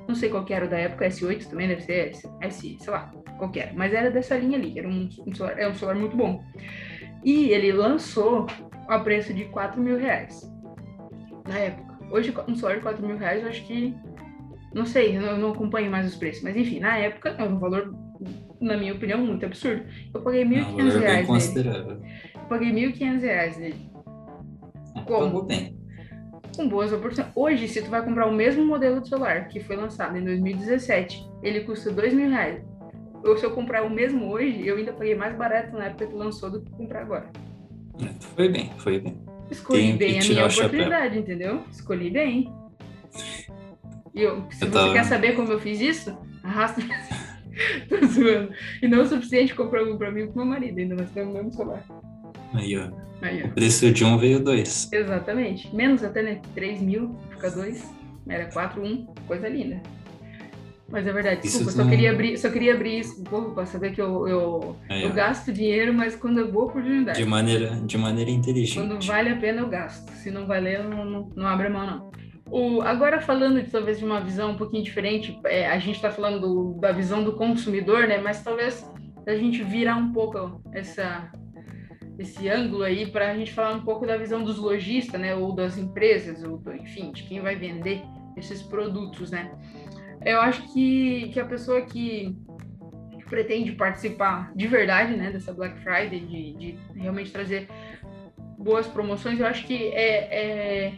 não 0.08 0.16
sei 0.16 0.30
qual 0.30 0.46
era 0.50 0.66
o 0.66 0.70
da 0.70 0.78
época, 0.78 1.08
S8 1.08 1.48
também 1.48 1.68
deve 1.68 1.82
ser 1.82 2.10
S, 2.10 2.30
S 2.42 2.78
sei 2.80 2.92
lá, 2.92 3.12
qualquer. 3.38 3.74
Mas 3.76 3.94
era 3.94 4.10
dessa 4.10 4.38
linha 4.38 4.58
ali, 4.58 4.78
era 4.78 4.88
um, 4.88 5.10
um 5.28 5.34
celular, 5.34 5.60
é 5.60 5.68
um 5.68 5.76
celular 5.76 5.96
muito 5.96 6.16
bom. 6.16 6.44
E 7.24 7.50
ele 7.50 7.72
lançou 7.72 8.48
a 8.88 9.00
preço 9.00 9.34
de 9.34 9.46
4 9.46 9.82
mil 9.82 9.98
reais 9.98 10.50
na 11.48 11.58
época. 11.58 12.00
Hoje, 12.12 12.34
um 12.48 12.56
celular 12.56 12.78
de 12.78 12.84
4 12.84 13.06
mil 13.06 13.18
reais, 13.18 13.44
eu 13.44 13.50
acho 13.50 13.66
que. 13.66 13.96
Não 14.74 14.86
sei, 14.86 15.18
eu 15.18 15.38
não 15.38 15.52
acompanho 15.52 15.90
mais 15.90 16.06
os 16.06 16.16
preços, 16.16 16.44
mas 16.44 16.56
enfim, 16.56 16.80
na 16.80 16.96
época 16.98 17.36
é 17.40 17.44
um 17.44 17.58
valor 17.58 17.92
na 18.60 18.78
minha 18.78 18.94
opinião, 18.94 19.20
muito 19.20 19.46
absurdo. 19.46 19.84
Eu 20.14 20.22
paguei 20.22 20.46
1.500 20.46 21.00
reais. 21.00 21.28
Considerável. 21.28 22.02
Eu 22.36 22.42
paguei 22.50 22.72
1.500 22.72 23.22
reais 23.22 23.58
nele. 23.58 23.90
Como? 25.06 25.26
Pagou 25.26 25.44
bem. 25.44 25.78
com 26.56 26.68
boas 26.68 26.92
oportunidades. 26.92 27.32
Hoje, 27.36 27.68
se 27.68 27.82
tu 27.82 27.90
vai 27.90 28.04
comprar 28.04 28.28
o 28.28 28.34
mesmo 28.34 28.66
modelo 28.66 29.02
de 29.02 29.10
celular 29.10 29.48
que 29.48 29.60
foi 29.60 29.76
lançado 29.76 30.18
em 30.18 30.24
2017, 30.24 31.26
ele 31.42 31.62
custa 31.62 31.92
dois 31.92 32.14
mil 32.14 32.30
reais. 32.30 32.62
Ou 33.24 33.38
se 33.38 33.46
eu 33.46 33.52
comprar 33.52 33.84
o 33.84 33.90
mesmo 33.90 34.32
hoje, 34.32 34.66
eu 34.66 34.78
ainda 34.78 34.94
paguei 34.94 35.16
mais 35.16 35.36
barato 35.36 35.76
na 35.76 35.86
época 35.86 36.08
que 36.08 36.16
lançou 36.16 36.50
do 36.50 36.62
que 36.62 36.72
comprar 36.72 37.02
agora. 37.02 37.30
É, 38.02 38.08
foi 38.20 38.50
bem, 38.50 38.72
foi 38.78 39.00
bem. 39.00 39.18
Escolhi 39.52 39.82
Tenho 39.82 39.98
bem 39.98 40.20
a 40.20 40.24
minha 40.24 40.46
oportunidade, 40.46 41.18
entendeu? 41.18 41.64
Escolhi 41.72 42.10
bem. 42.10 42.54
E 44.14 44.22
eu, 44.22 44.46
se 44.52 44.64
eu 44.64 44.70
você 44.70 44.72
tava... 44.72 44.94
quer 44.94 45.04
saber 45.04 45.36
como 45.36 45.52
eu 45.52 45.60
fiz 45.60 45.82
isso, 45.82 46.18
arrasta. 46.44 46.82
Tô 47.88 48.06
zoando. 48.08 48.52
E 48.82 48.88
não 48.88 49.00
é 49.00 49.02
o 49.02 49.06
suficiente 49.06 49.54
comprar 49.54 49.84
um 49.84 49.98
pra 49.98 50.12
mim 50.12 50.22
e 50.22 50.28
pro 50.28 50.38
meu 50.38 50.46
marido, 50.46 50.80
ainda 50.80 50.96
mais 50.96 51.12
temos 51.12 51.32
o 51.32 51.34
mesmo 51.38 51.52
celular. 51.52 51.84
Aí, 52.54 52.78
ó. 52.78 52.90
Aí, 53.22 53.44
ó. 53.44 53.48
O 53.48 53.52
preço 53.52 53.92
de 53.92 54.04
um 54.04 54.18
veio 54.18 54.44
dois. 54.44 54.90
Exatamente. 54.92 55.74
Menos 55.76 56.04
até, 56.04 56.22
né? 56.22 56.42
3 56.56 56.82
mil, 56.82 57.16
fica 57.32 57.52
dois. 57.52 57.84
Era 58.28 58.46
4, 58.46 58.82
1, 58.82 59.06
coisa 59.28 59.48
linda. 59.48 59.82
Mas 60.92 61.06
é 61.06 61.14
verdade, 61.14 61.42
desculpa, 61.42 61.72
só, 61.72 61.88
queria 61.88 62.12
abrir, 62.12 62.38
só 62.38 62.50
queria 62.50 62.74
abrir 62.74 63.00
isso 63.00 63.22
um 63.22 63.24
pouco 63.24 63.52
para 63.54 63.66
saber 63.68 63.92
que 63.92 64.02
eu, 64.02 64.28
eu, 64.28 64.76
é, 64.90 65.06
eu 65.06 65.14
gasto 65.14 65.54
dinheiro, 65.54 65.94
mas 65.94 66.16
quando 66.16 66.40
é 66.40 66.44
boa 66.44 66.66
oportunidade. 66.66 67.20
De 67.20 67.30
maneira, 67.30 67.80
de 67.86 67.96
maneira 67.96 68.32
inteligente. 68.32 68.80
Quando 68.80 69.06
vale 69.06 69.30
a 69.30 69.38
pena, 69.38 69.62
eu 69.62 69.70
gasto. 69.70 70.12
Se 70.14 70.32
não 70.32 70.48
valer, 70.48 70.80
eu 70.80 70.90
não, 70.90 71.06
não, 71.06 71.30
não 71.36 71.48
abro 71.48 71.68
a 71.68 71.70
mão, 71.70 71.86
não. 71.86 72.12
O, 72.52 72.82
agora 72.82 73.22
falando 73.22 73.62
de, 73.62 73.70
talvez 73.70 74.00
de 74.00 74.06
uma 74.06 74.22
visão 74.22 74.52
um 74.52 74.58
pouquinho 74.58 74.84
diferente, 74.84 75.40
é, 75.46 75.68
a 75.68 75.78
gente 75.78 75.96
está 75.96 76.10
falando 76.10 76.40
do, 76.40 76.80
da 76.80 76.92
visão 76.92 77.24
do 77.24 77.34
consumidor, 77.34 78.08
né? 78.08 78.18
Mas 78.18 78.44
talvez 78.44 78.90
a 79.28 79.36
gente 79.36 79.62
virar 79.64 79.96
um 79.96 80.12
pouco 80.12 80.62
essa, 80.74 81.32
esse 82.18 82.50
ângulo 82.50 82.84
aí 82.84 83.06
para 83.06 83.32
a 83.32 83.36
gente 83.36 83.54
falar 83.54 83.76
um 83.76 83.84
pouco 83.84 84.06
da 84.06 84.18
visão 84.18 84.44
dos 84.44 84.58
lojistas, 84.58 85.22
né? 85.22 85.36
Ou 85.36 85.54
das 85.54 85.78
empresas, 85.78 86.44
ou 86.44 86.62
enfim, 86.74 87.12
de 87.12 87.24
quem 87.24 87.40
vai 87.40 87.56
vender 87.56 88.02
esses 88.36 88.64
produtos, 88.64 89.30
né? 89.30 89.52
Eu 90.26 90.42
acho 90.42 90.74
que, 90.74 91.30
que 91.30 91.40
a 91.40 91.46
pessoa 91.46 91.82
que 91.82 92.36
pretende 93.30 93.74
participar 93.74 94.52
de 94.56 94.68
verdade, 94.68 95.16
né, 95.16 95.32
dessa 95.32 95.54
Black 95.54 95.80
Friday, 95.80 96.20
de, 96.20 96.54
de 96.54 96.80
realmente 96.96 97.32
trazer 97.32 97.70
boas 98.58 98.88
promoções, 98.88 99.40
eu 99.40 99.46
acho 99.46 99.66
que 99.66 99.90
é, 99.90 100.88
é 100.88 100.94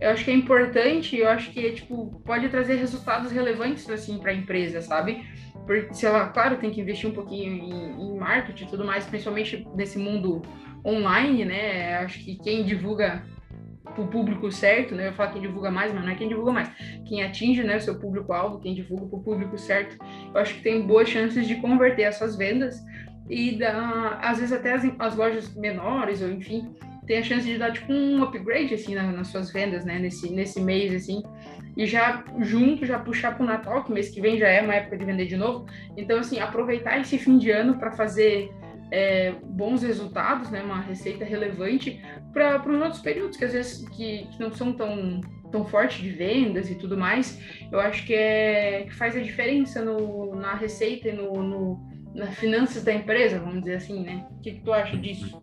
eu 0.00 0.10
acho 0.10 0.24
que 0.24 0.30
é 0.30 0.34
importante, 0.34 1.16
eu 1.16 1.28
acho 1.28 1.50
que 1.50 1.72
tipo 1.72 2.22
pode 2.24 2.48
trazer 2.48 2.76
resultados 2.76 3.32
relevantes 3.32 3.88
assim 3.90 4.18
para 4.18 4.30
a 4.30 4.34
empresa, 4.34 4.80
sabe? 4.80 5.24
Porque 5.66 5.92
se 5.92 6.06
ela, 6.06 6.28
claro, 6.28 6.56
tem 6.56 6.70
que 6.70 6.80
investir 6.80 7.10
um 7.10 7.12
pouquinho 7.12 7.52
em, 7.52 8.00
em 8.00 8.18
marketing 8.18 8.64
e 8.64 8.68
tudo 8.68 8.84
mais, 8.84 9.04
principalmente 9.04 9.66
nesse 9.74 9.98
mundo 9.98 10.42
online, 10.84 11.44
né? 11.44 11.98
Acho 11.98 12.18
que 12.20 12.36
quem 12.36 12.64
divulga 12.64 13.22
o 13.96 14.06
público 14.06 14.50
certo, 14.52 14.94
né? 14.94 15.08
Eu 15.08 15.12
falo 15.12 15.32
quem 15.32 15.42
divulga 15.42 15.70
mais, 15.70 15.92
mas 15.92 16.04
não 16.04 16.12
é 16.12 16.14
quem 16.14 16.28
divulga 16.28 16.52
mais. 16.52 16.70
Quem 17.06 17.22
atinge, 17.22 17.64
né, 17.64 17.76
o 17.76 17.80
seu 17.80 17.98
público-alvo, 17.98 18.60
quem 18.60 18.74
divulga 18.74 19.06
para 19.06 19.18
o 19.18 19.22
público 19.22 19.58
certo, 19.58 19.96
eu 20.32 20.40
acho 20.40 20.54
que 20.54 20.62
tem 20.62 20.86
boas 20.86 21.08
chances 21.08 21.46
de 21.46 21.56
converter 21.56 22.02
essas 22.02 22.36
vendas 22.36 22.80
e 23.28 23.58
dar, 23.58 24.18
às 24.22 24.38
vezes 24.38 24.52
até 24.52 24.72
as, 24.72 24.84
as 24.98 25.16
lojas 25.16 25.54
menores, 25.54 26.22
ou 26.22 26.30
enfim, 26.30 26.74
tem 27.08 27.18
a 27.18 27.22
chance 27.22 27.46
de 27.46 27.56
dar 27.56 27.72
tipo 27.72 27.90
um 27.90 28.22
upgrade 28.22 28.74
assim 28.74 28.94
na, 28.94 29.10
nas 29.10 29.28
suas 29.28 29.50
vendas, 29.50 29.84
né, 29.84 29.98
nesse, 29.98 30.30
nesse 30.30 30.60
mês 30.60 30.94
assim, 30.94 31.22
e 31.74 31.86
já 31.86 32.22
junto 32.40 32.84
já 32.84 32.98
puxar 32.98 33.34
para 33.34 33.42
o 33.42 33.46
Natal, 33.46 33.82
que 33.82 33.90
mês 33.90 34.10
que 34.10 34.20
vem 34.20 34.38
já 34.38 34.46
é 34.46 34.60
uma 34.60 34.74
época 34.74 34.98
de 34.98 35.04
vender 35.06 35.26
de 35.26 35.36
novo. 35.36 35.66
Então 35.96 36.18
assim, 36.18 36.38
aproveitar 36.38 37.00
esse 37.00 37.16
fim 37.18 37.38
de 37.38 37.50
ano 37.50 37.78
para 37.78 37.90
fazer 37.90 38.52
é, 38.92 39.32
bons 39.42 39.82
resultados, 39.82 40.50
né, 40.50 40.62
uma 40.62 40.80
receita 40.80 41.24
relevante 41.24 42.00
para 42.32 42.62
os 42.70 42.80
outros 42.80 43.00
períodos 43.00 43.38
que 43.38 43.44
às 43.46 43.54
vezes 43.54 43.88
que, 43.88 44.26
que, 44.26 44.38
não 44.38 44.52
são 44.52 44.72
tão 44.72 45.20
tão 45.50 45.64
forte 45.64 46.02
de 46.02 46.10
vendas 46.10 46.70
e 46.70 46.74
tudo 46.74 46.94
mais. 46.94 47.40
Eu 47.72 47.80
acho 47.80 48.04
que 48.04 48.12
é 48.12 48.82
que 48.86 48.94
faz 48.94 49.16
a 49.16 49.20
diferença 49.20 49.82
no, 49.82 50.36
na 50.36 50.54
receita 50.54 51.08
e 51.08 51.12
no, 51.12 51.42
no 51.42 51.88
nas 52.14 52.34
finanças 52.34 52.82
da 52.82 52.92
empresa, 52.92 53.38
vamos 53.38 53.60
dizer 53.60 53.76
assim, 53.76 54.02
né? 54.02 54.26
O 54.32 54.40
que, 54.40 54.52
que 54.52 54.60
tu 54.60 54.72
acha 54.72 54.96
disso? 54.96 55.40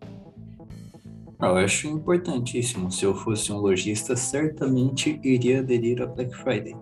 Ah, 1.38 1.48
eu 1.48 1.56
acho 1.56 1.88
importantíssimo. 1.88 2.90
Se 2.90 3.04
eu 3.04 3.14
fosse 3.14 3.52
um 3.52 3.58
lojista, 3.58 4.16
certamente 4.16 5.20
iria 5.22 5.60
aderir 5.60 6.00
a 6.02 6.06
Black 6.06 6.34
Friday. 6.34 6.74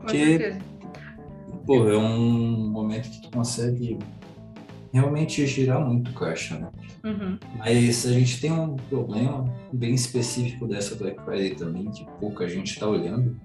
Porque, 0.00 0.56
pô, 1.66 1.88
é 1.88 1.96
um 1.96 2.70
momento 2.70 3.10
que 3.10 3.22
tu 3.22 3.30
consegue 3.30 3.98
realmente 4.92 5.46
girar 5.46 5.84
muito 5.84 6.12
caixa, 6.14 6.58
né? 6.58 6.70
Uhum. 7.04 7.38
Mas 7.58 8.06
a 8.06 8.12
gente 8.12 8.40
tem 8.40 8.50
um 8.50 8.76
problema 8.76 9.44
bem 9.72 9.94
específico 9.94 10.66
dessa 10.66 10.94
Black 10.94 11.22
Friday 11.22 11.54
também, 11.54 11.90
que 11.90 12.06
pouca 12.18 12.48
gente 12.48 12.72
está 12.72 12.88
olhando, 12.88 13.38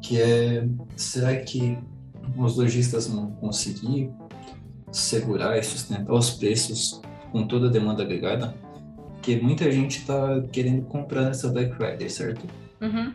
que 0.00 0.20
é, 0.20 0.68
será 0.96 1.36
que 1.36 1.76
os 2.36 2.56
lojistas 2.56 3.08
vão 3.08 3.32
conseguir 3.32 4.10
segurar 4.92 5.58
e 5.58 5.62
sustentar 5.62 6.12
os 6.12 6.30
preços 6.30 7.00
com 7.32 7.46
toda 7.46 7.66
a 7.66 7.70
demanda 7.70 8.02
agregada? 8.02 8.54
Porque 9.24 9.36
muita 9.36 9.72
gente 9.72 10.00
está 10.00 10.42
querendo 10.52 10.82
comprar 10.82 11.22
nessa 11.22 11.48
Black 11.48 11.74
Friday, 11.76 12.10
certo? 12.10 12.46
Uhum. 12.82 13.10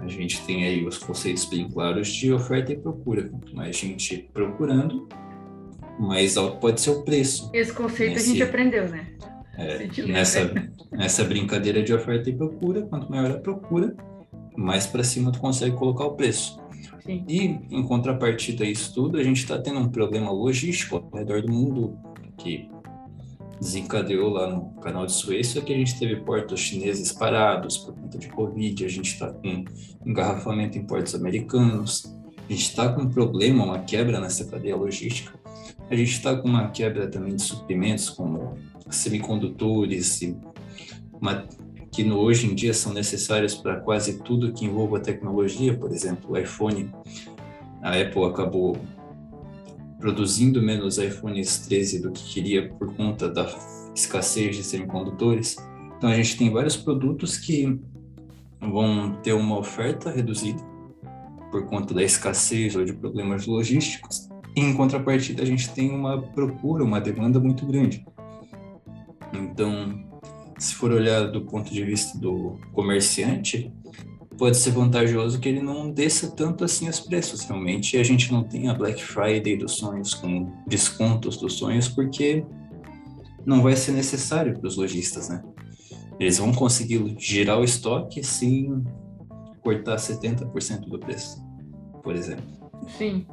A 0.00 0.08
gente 0.08 0.40
tem 0.46 0.64
aí 0.64 0.86
os 0.86 0.96
conceitos 0.96 1.44
bem 1.44 1.68
claros 1.68 2.08
de 2.08 2.32
oferta 2.32 2.72
e 2.72 2.76
procura. 2.76 3.28
Quanto 3.28 3.54
mais 3.54 3.76
gente 3.76 4.30
procurando, 4.32 5.06
mais 6.00 6.38
alto 6.38 6.56
pode 6.56 6.80
ser 6.80 6.88
o 6.88 7.02
preço. 7.02 7.50
Esse 7.52 7.74
conceito 7.74 8.14
Nesse, 8.14 8.30
a 8.30 8.32
gente 8.32 8.42
aprendeu, 8.44 8.88
né? 8.88 9.06
É, 9.58 9.86
nessa, 10.06 10.50
nessa 10.90 11.22
brincadeira 11.22 11.82
de 11.82 11.92
oferta 11.92 12.30
e 12.30 12.34
procura, 12.34 12.80
quanto 12.86 13.10
maior 13.10 13.30
a 13.30 13.38
procura, 13.38 13.94
mais 14.56 14.86
para 14.86 15.04
cima 15.04 15.30
tu 15.30 15.38
consegue 15.38 15.76
colocar 15.76 16.06
o 16.06 16.12
preço. 16.12 16.58
Sim. 17.04 17.26
E 17.28 17.40
em 17.70 17.82
contrapartida 17.82 18.64
a 18.64 18.66
isso 18.66 18.94
tudo, 18.94 19.18
a 19.18 19.22
gente 19.22 19.36
está 19.36 19.58
tendo 19.58 19.80
um 19.80 19.90
problema 19.90 20.30
logístico 20.30 20.96
ao 20.96 21.10
redor 21.18 21.42
do 21.42 21.52
mundo 21.52 21.94
que 22.38 22.70
desencadeou 23.60 24.30
lá 24.30 24.48
no 24.48 24.70
canal 24.80 25.06
de 25.06 25.12
Suécia 25.12 25.62
que 25.62 25.72
a 25.72 25.76
gente 25.76 25.98
teve 25.98 26.16
portos 26.16 26.60
chineses 26.60 27.12
parados 27.12 27.78
por 27.78 27.94
conta 27.94 28.18
de 28.18 28.28
Covid, 28.28 28.84
a 28.84 28.88
gente 28.88 29.12
está 29.12 29.32
com 29.32 29.64
engarrafamento 30.04 30.78
em 30.78 30.84
portos 30.84 31.14
americanos, 31.14 32.14
a 32.48 32.52
gente 32.52 32.62
está 32.62 32.92
com 32.92 33.02
um 33.02 33.10
problema, 33.10 33.64
uma 33.64 33.78
quebra 33.78 34.20
nessa 34.20 34.44
cadeia 34.44 34.76
logística, 34.76 35.38
a 35.88 35.94
gente 35.94 36.12
está 36.12 36.36
com 36.36 36.48
uma 36.48 36.68
quebra 36.70 37.08
também 37.08 37.36
de 37.36 37.42
suprimentos 37.42 38.10
como 38.10 38.56
semicondutores 38.90 40.22
e 40.22 40.36
uma, 41.12 41.46
que 41.90 42.02
no, 42.02 42.18
hoje 42.18 42.46
em 42.46 42.54
dia 42.54 42.74
são 42.74 42.92
necessários 42.92 43.54
para 43.54 43.80
quase 43.80 44.18
tudo 44.22 44.52
que 44.52 44.64
envolva 44.64 45.00
tecnologia, 45.00 45.76
por 45.76 45.90
exemplo, 45.90 46.32
o 46.32 46.38
iPhone, 46.38 46.90
a 47.82 48.00
Apple 48.00 48.24
acabou 48.24 48.76
produzindo 49.98 50.62
menos 50.62 50.98
iPhones 50.98 51.58
13 51.58 52.02
do 52.02 52.12
que 52.12 52.24
queria 52.24 52.68
por 52.68 52.94
conta 52.94 53.28
da 53.28 53.46
escassez 53.94 54.56
de 54.56 54.64
semicondutores. 54.64 55.56
Então 55.96 56.10
a 56.10 56.14
gente 56.14 56.36
tem 56.36 56.50
vários 56.50 56.76
produtos 56.76 57.38
que 57.38 57.80
vão 58.60 59.14
ter 59.22 59.32
uma 59.32 59.58
oferta 59.58 60.10
reduzida 60.10 60.62
por 61.50 61.66
conta 61.66 61.94
da 61.94 62.02
escassez 62.02 62.74
ou 62.74 62.84
de 62.84 62.92
problemas 62.92 63.46
logísticos. 63.46 64.28
E, 64.56 64.60
em 64.60 64.74
contrapartida, 64.74 65.42
a 65.42 65.46
gente 65.46 65.70
tem 65.70 65.90
uma 65.90 66.20
procura, 66.20 66.82
uma 66.82 67.00
demanda 67.00 67.38
muito 67.38 67.64
grande. 67.66 68.04
Então, 69.32 70.04
se 70.58 70.74
for 70.74 70.90
olhar 70.92 71.30
do 71.30 71.42
ponto 71.42 71.72
de 71.72 71.84
vista 71.84 72.18
do 72.18 72.58
comerciante, 72.72 73.72
pode 74.38 74.56
ser 74.56 74.70
vantajoso 74.70 75.40
que 75.40 75.48
ele 75.48 75.60
não 75.60 75.90
desça 75.90 76.30
tanto 76.30 76.64
assim 76.64 76.88
os 76.88 77.00
preços. 77.00 77.42
Realmente, 77.42 77.96
a 77.96 78.02
gente 78.02 78.32
não 78.32 78.42
tem 78.42 78.68
a 78.68 78.74
Black 78.74 79.02
Friday 79.02 79.56
dos 79.56 79.72
sonhos 79.72 80.14
com 80.14 80.52
descontos 80.66 81.36
dos 81.36 81.54
sonhos, 81.54 81.88
porque 81.88 82.44
não 83.44 83.62
vai 83.62 83.76
ser 83.76 83.92
necessário 83.92 84.58
para 84.58 84.66
os 84.66 84.76
lojistas, 84.76 85.28
né? 85.28 85.42
Eles 86.18 86.38
vão 86.38 86.52
conseguir 86.52 87.14
girar 87.18 87.58
o 87.58 87.64
estoque 87.64 88.22
sem 88.22 88.84
cortar 89.62 89.96
70% 89.96 90.88
do 90.88 90.98
preço, 90.98 91.42
por 92.02 92.14
exemplo. 92.14 92.44
Sim. 92.96 93.26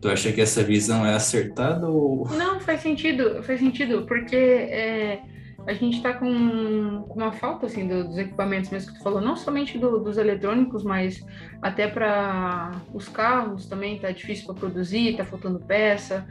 Tu 0.00 0.08
acha 0.08 0.30
que 0.32 0.40
essa 0.40 0.62
visão 0.62 1.06
é 1.06 1.14
acertada 1.14 1.88
ou... 1.88 2.28
Não, 2.36 2.60
faz 2.60 2.82
sentido, 2.82 3.42
faz 3.42 3.60
sentido, 3.60 4.04
porque... 4.06 4.36
É 4.36 5.35
a 5.66 5.72
gente 5.72 5.96
está 5.96 6.12
com, 6.12 6.28
uma 6.28 7.32
falta 7.32 7.66
assim 7.66 7.88
do, 7.88 8.04
dos 8.04 8.16
equipamentos 8.16 8.70
mesmo 8.70 8.92
que 8.92 8.98
tu 8.98 9.02
falou, 9.02 9.20
não 9.20 9.34
somente 9.34 9.76
do, 9.78 9.98
dos 9.98 10.16
eletrônicos, 10.16 10.84
mas 10.84 11.24
até 11.60 11.88
para 11.88 12.72
os 12.94 13.08
carros 13.08 13.66
também 13.66 13.98
tá 13.98 14.10
difícil 14.12 14.46
para 14.46 14.54
produzir, 14.54 15.16
tá 15.16 15.24
faltando 15.24 15.58
peça, 15.58 16.26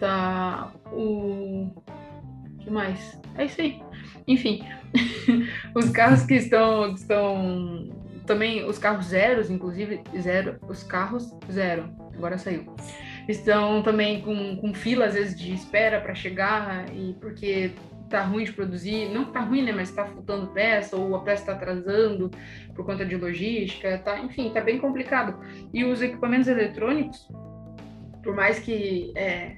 tá 0.00 0.72
o 0.90 1.70
que 2.60 2.70
mais? 2.70 3.20
É 3.36 3.44
isso 3.44 3.60
aí. 3.60 3.82
Enfim, 4.26 4.64
os 5.74 5.90
carros 5.90 6.22
que 6.24 6.34
estão 6.34 6.94
estão 6.94 7.88
também 8.26 8.64
os 8.64 8.78
carros 8.78 9.06
zeros, 9.06 9.50
inclusive 9.50 10.02
zero, 10.18 10.58
os 10.66 10.82
carros 10.82 11.34
zero, 11.50 11.90
agora 12.14 12.38
saiu. 12.38 12.74
Estão 13.28 13.82
também 13.82 14.22
com, 14.22 14.56
com 14.56 14.72
fila 14.72 15.06
às 15.06 15.14
vezes 15.14 15.38
de 15.38 15.52
espera 15.52 16.00
para 16.00 16.14
chegar 16.14 16.86
e 16.94 17.14
porque 17.20 17.72
tá 18.08 18.22
ruim 18.22 18.44
de 18.44 18.52
produzir, 18.52 19.08
não 19.10 19.26
tá 19.26 19.40
ruim, 19.40 19.62
né, 19.62 19.72
mas 19.72 19.90
tá 19.90 20.04
faltando 20.06 20.48
peça, 20.48 20.96
ou 20.96 21.14
a 21.14 21.20
peça 21.20 21.42
está 21.42 21.52
atrasando 21.52 22.30
por 22.74 22.84
conta 22.84 23.04
de 23.04 23.16
logística, 23.16 23.98
tá, 23.98 24.18
enfim, 24.18 24.50
tá 24.50 24.60
bem 24.60 24.78
complicado. 24.78 25.38
E 25.72 25.84
os 25.84 26.00
equipamentos 26.02 26.48
eletrônicos, 26.48 27.28
por 28.22 28.34
mais 28.34 28.58
que 28.58 29.12
é, 29.16 29.56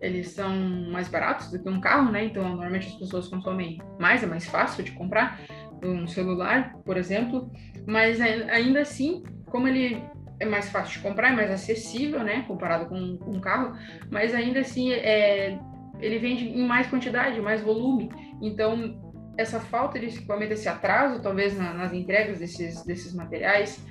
eles 0.00 0.28
são 0.28 0.54
mais 0.90 1.08
baratos 1.08 1.50
do 1.50 1.62
que 1.62 1.68
um 1.68 1.80
carro, 1.80 2.10
né, 2.10 2.26
então 2.26 2.48
normalmente 2.48 2.88
as 2.88 2.94
pessoas 2.94 3.28
consomem 3.28 3.80
mais, 3.98 4.22
é 4.22 4.26
mais 4.26 4.46
fácil 4.46 4.84
de 4.84 4.92
comprar 4.92 5.40
um 5.82 6.06
celular, 6.06 6.74
por 6.84 6.96
exemplo, 6.96 7.50
mas 7.86 8.20
ainda 8.20 8.80
assim, 8.80 9.22
como 9.46 9.68
ele 9.68 10.02
é 10.40 10.44
mais 10.44 10.68
fácil 10.70 10.94
de 10.94 11.00
comprar, 11.00 11.32
é 11.32 11.36
mais 11.36 11.50
acessível, 11.50 12.22
né, 12.24 12.44
comparado 12.46 12.86
com, 12.86 13.16
com 13.18 13.30
um 13.32 13.40
carro, 13.40 13.76
mas 14.10 14.34
ainda 14.34 14.60
assim 14.60 14.92
é, 14.92 15.58
ele 16.00 16.18
vende 16.18 16.48
em 16.48 16.66
mais 16.66 16.86
quantidade, 16.86 17.40
mais 17.40 17.60
volume. 17.62 18.10
Então, 18.42 19.00
essa 19.36 19.60
falta 19.60 19.98
de 19.98 20.06
equipamento, 20.06 20.52
esse 20.52 20.68
atraso, 20.68 21.22
talvez 21.22 21.56
na, 21.56 21.74
nas 21.74 21.92
entregas 21.92 22.38
desses, 22.38 22.84
desses 22.84 23.14
materiais, 23.14 23.84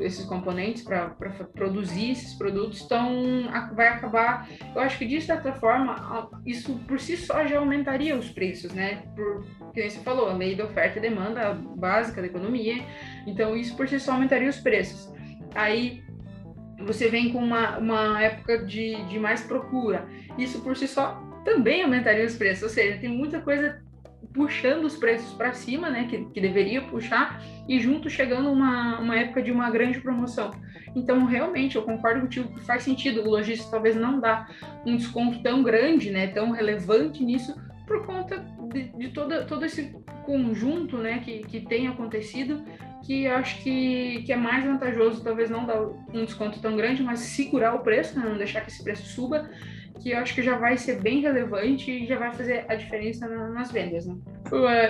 esses 0.00 0.24
componentes 0.24 0.82
para 0.82 1.10
produzir 1.52 2.12
esses 2.12 2.34
produtos, 2.34 2.82
então 2.82 3.44
vai 3.74 3.88
acabar. 3.88 4.48
Eu 4.74 4.80
acho 4.80 4.98
que 4.98 5.06
de 5.06 5.20
certa 5.20 5.52
forma 5.54 6.28
isso 6.44 6.78
por 6.88 6.98
si 6.98 7.16
só 7.16 7.46
já 7.46 7.58
aumentaria 7.58 8.16
os 8.16 8.30
preços, 8.30 8.72
né? 8.72 9.04
Por 9.14 9.44
que 9.72 9.88
você 9.88 10.00
falou, 10.00 10.28
a 10.28 10.32
lei 10.32 10.54
da 10.54 10.64
oferta 10.64 10.98
e 10.98 11.02
demanda 11.02 11.54
básica 11.54 12.20
da 12.20 12.26
economia. 12.26 12.84
Então 13.26 13.56
isso 13.56 13.76
por 13.76 13.88
si 13.88 14.00
só 14.00 14.12
aumentaria 14.12 14.48
os 14.48 14.58
preços. 14.58 15.12
Aí 15.54 16.02
você 16.84 17.08
vem 17.08 17.32
com 17.32 17.38
uma, 17.38 17.78
uma 17.78 18.20
época 18.20 18.64
de, 18.64 18.96
de 19.04 19.18
mais 19.18 19.42
procura. 19.42 20.08
Isso 20.36 20.60
por 20.62 20.76
si 20.76 20.88
só 20.88 21.22
também 21.44 21.82
aumentaria 21.82 22.24
os 22.24 22.36
preços. 22.36 22.62
Ou 22.64 22.68
seja, 22.68 22.98
tem 22.98 23.10
muita 23.10 23.40
coisa 23.40 23.82
puxando 24.32 24.84
os 24.84 24.96
preços 24.96 25.32
para 25.34 25.52
cima, 25.52 25.88
né, 25.88 26.06
que, 26.08 26.24
que 26.26 26.40
deveria 26.40 26.82
puxar, 26.82 27.40
e 27.68 27.78
junto 27.78 28.10
chegando 28.10 28.50
uma, 28.50 28.98
uma 28.98 29.16
época 29.16 29.40
de 29.40 29.52
uma 29.52 29.70
grande 29.70 30.00
promoção. 30.00 30.50
Então, 30.94 31.24
realmente, 31.24 31.76
eu 31.76 31.82
concordo 31.82 32.22
contigo 32.22 32.52
que 32.52 32.64
faz 32.64 32.82
sentido 32.82 33.22
o 33.22 33.30
lojista 33.30 33.70
talvez 33.70 33.94
não 33.94 34.18
dar 34.18 34.48
um 34.84 34.96
desconto 34.96 35.42
tão 35.42 35.62
grande, 35.62 36.10
né, 36.10 36.28
tão 36.28 36.50
relevante 36.50 37.22
nisso, 37.22 37.54
por 37.86 38.04
conta 38.06 38.44
de, 38.72 38.88
de 38.96 39.08
todo, 39.10 39.46
todo 39.46 39.64
esse 39.64 39.94
conjunto, 40.24 40.96
né, 40.96 41.20
que, 41.24 41.40
que 41.40 41.60
tem 41.60 41.86
acontecido, 41.86 42.64
que 43.04 43.24
eu 43.24 43.34
acho 43.34 43.62
que, 43.62 44.22
que 44.24 44.32
é 44.32 44.36
mais 44.36 44.64
vantajoso 44.64 45.22
talvez 45.22 45.50
não 45.50 45.66
dar 45.66 45.80
um 45.82 46.24
desconto 46.24 46.60
tão 46.60 46.76
grande, 46.76 47.02
mas 47.02 47.20
segurar 47.20 47.74
o 47.74 47.80
preço, 47.80 48.18
né, 48.18 48.26
não 48.26 48.38
deixar 48.38 48.62
que 48.62 48.70
esse 48.70 48.82
preço 48.82 49.06
suba, 49.06 49.48
que 50.00 50.10
eu 50.10 50.18
acho 50.18 50.34
que 50.34 50.42
já 50.42 50.58
vai 50.58 50.76
ser 50.76 51.00
bem 51.00 51.20
relevante 51.20 51.90
e 51.90 52.06
já 52.06 52.18
vai 52.18 52.32
fazer 52.32 52.64
a 52.68 52.74
diferença 52.74 53.28
nas 53.28 53.70
vendas, 53.70 54.06
né? 54.06 54.16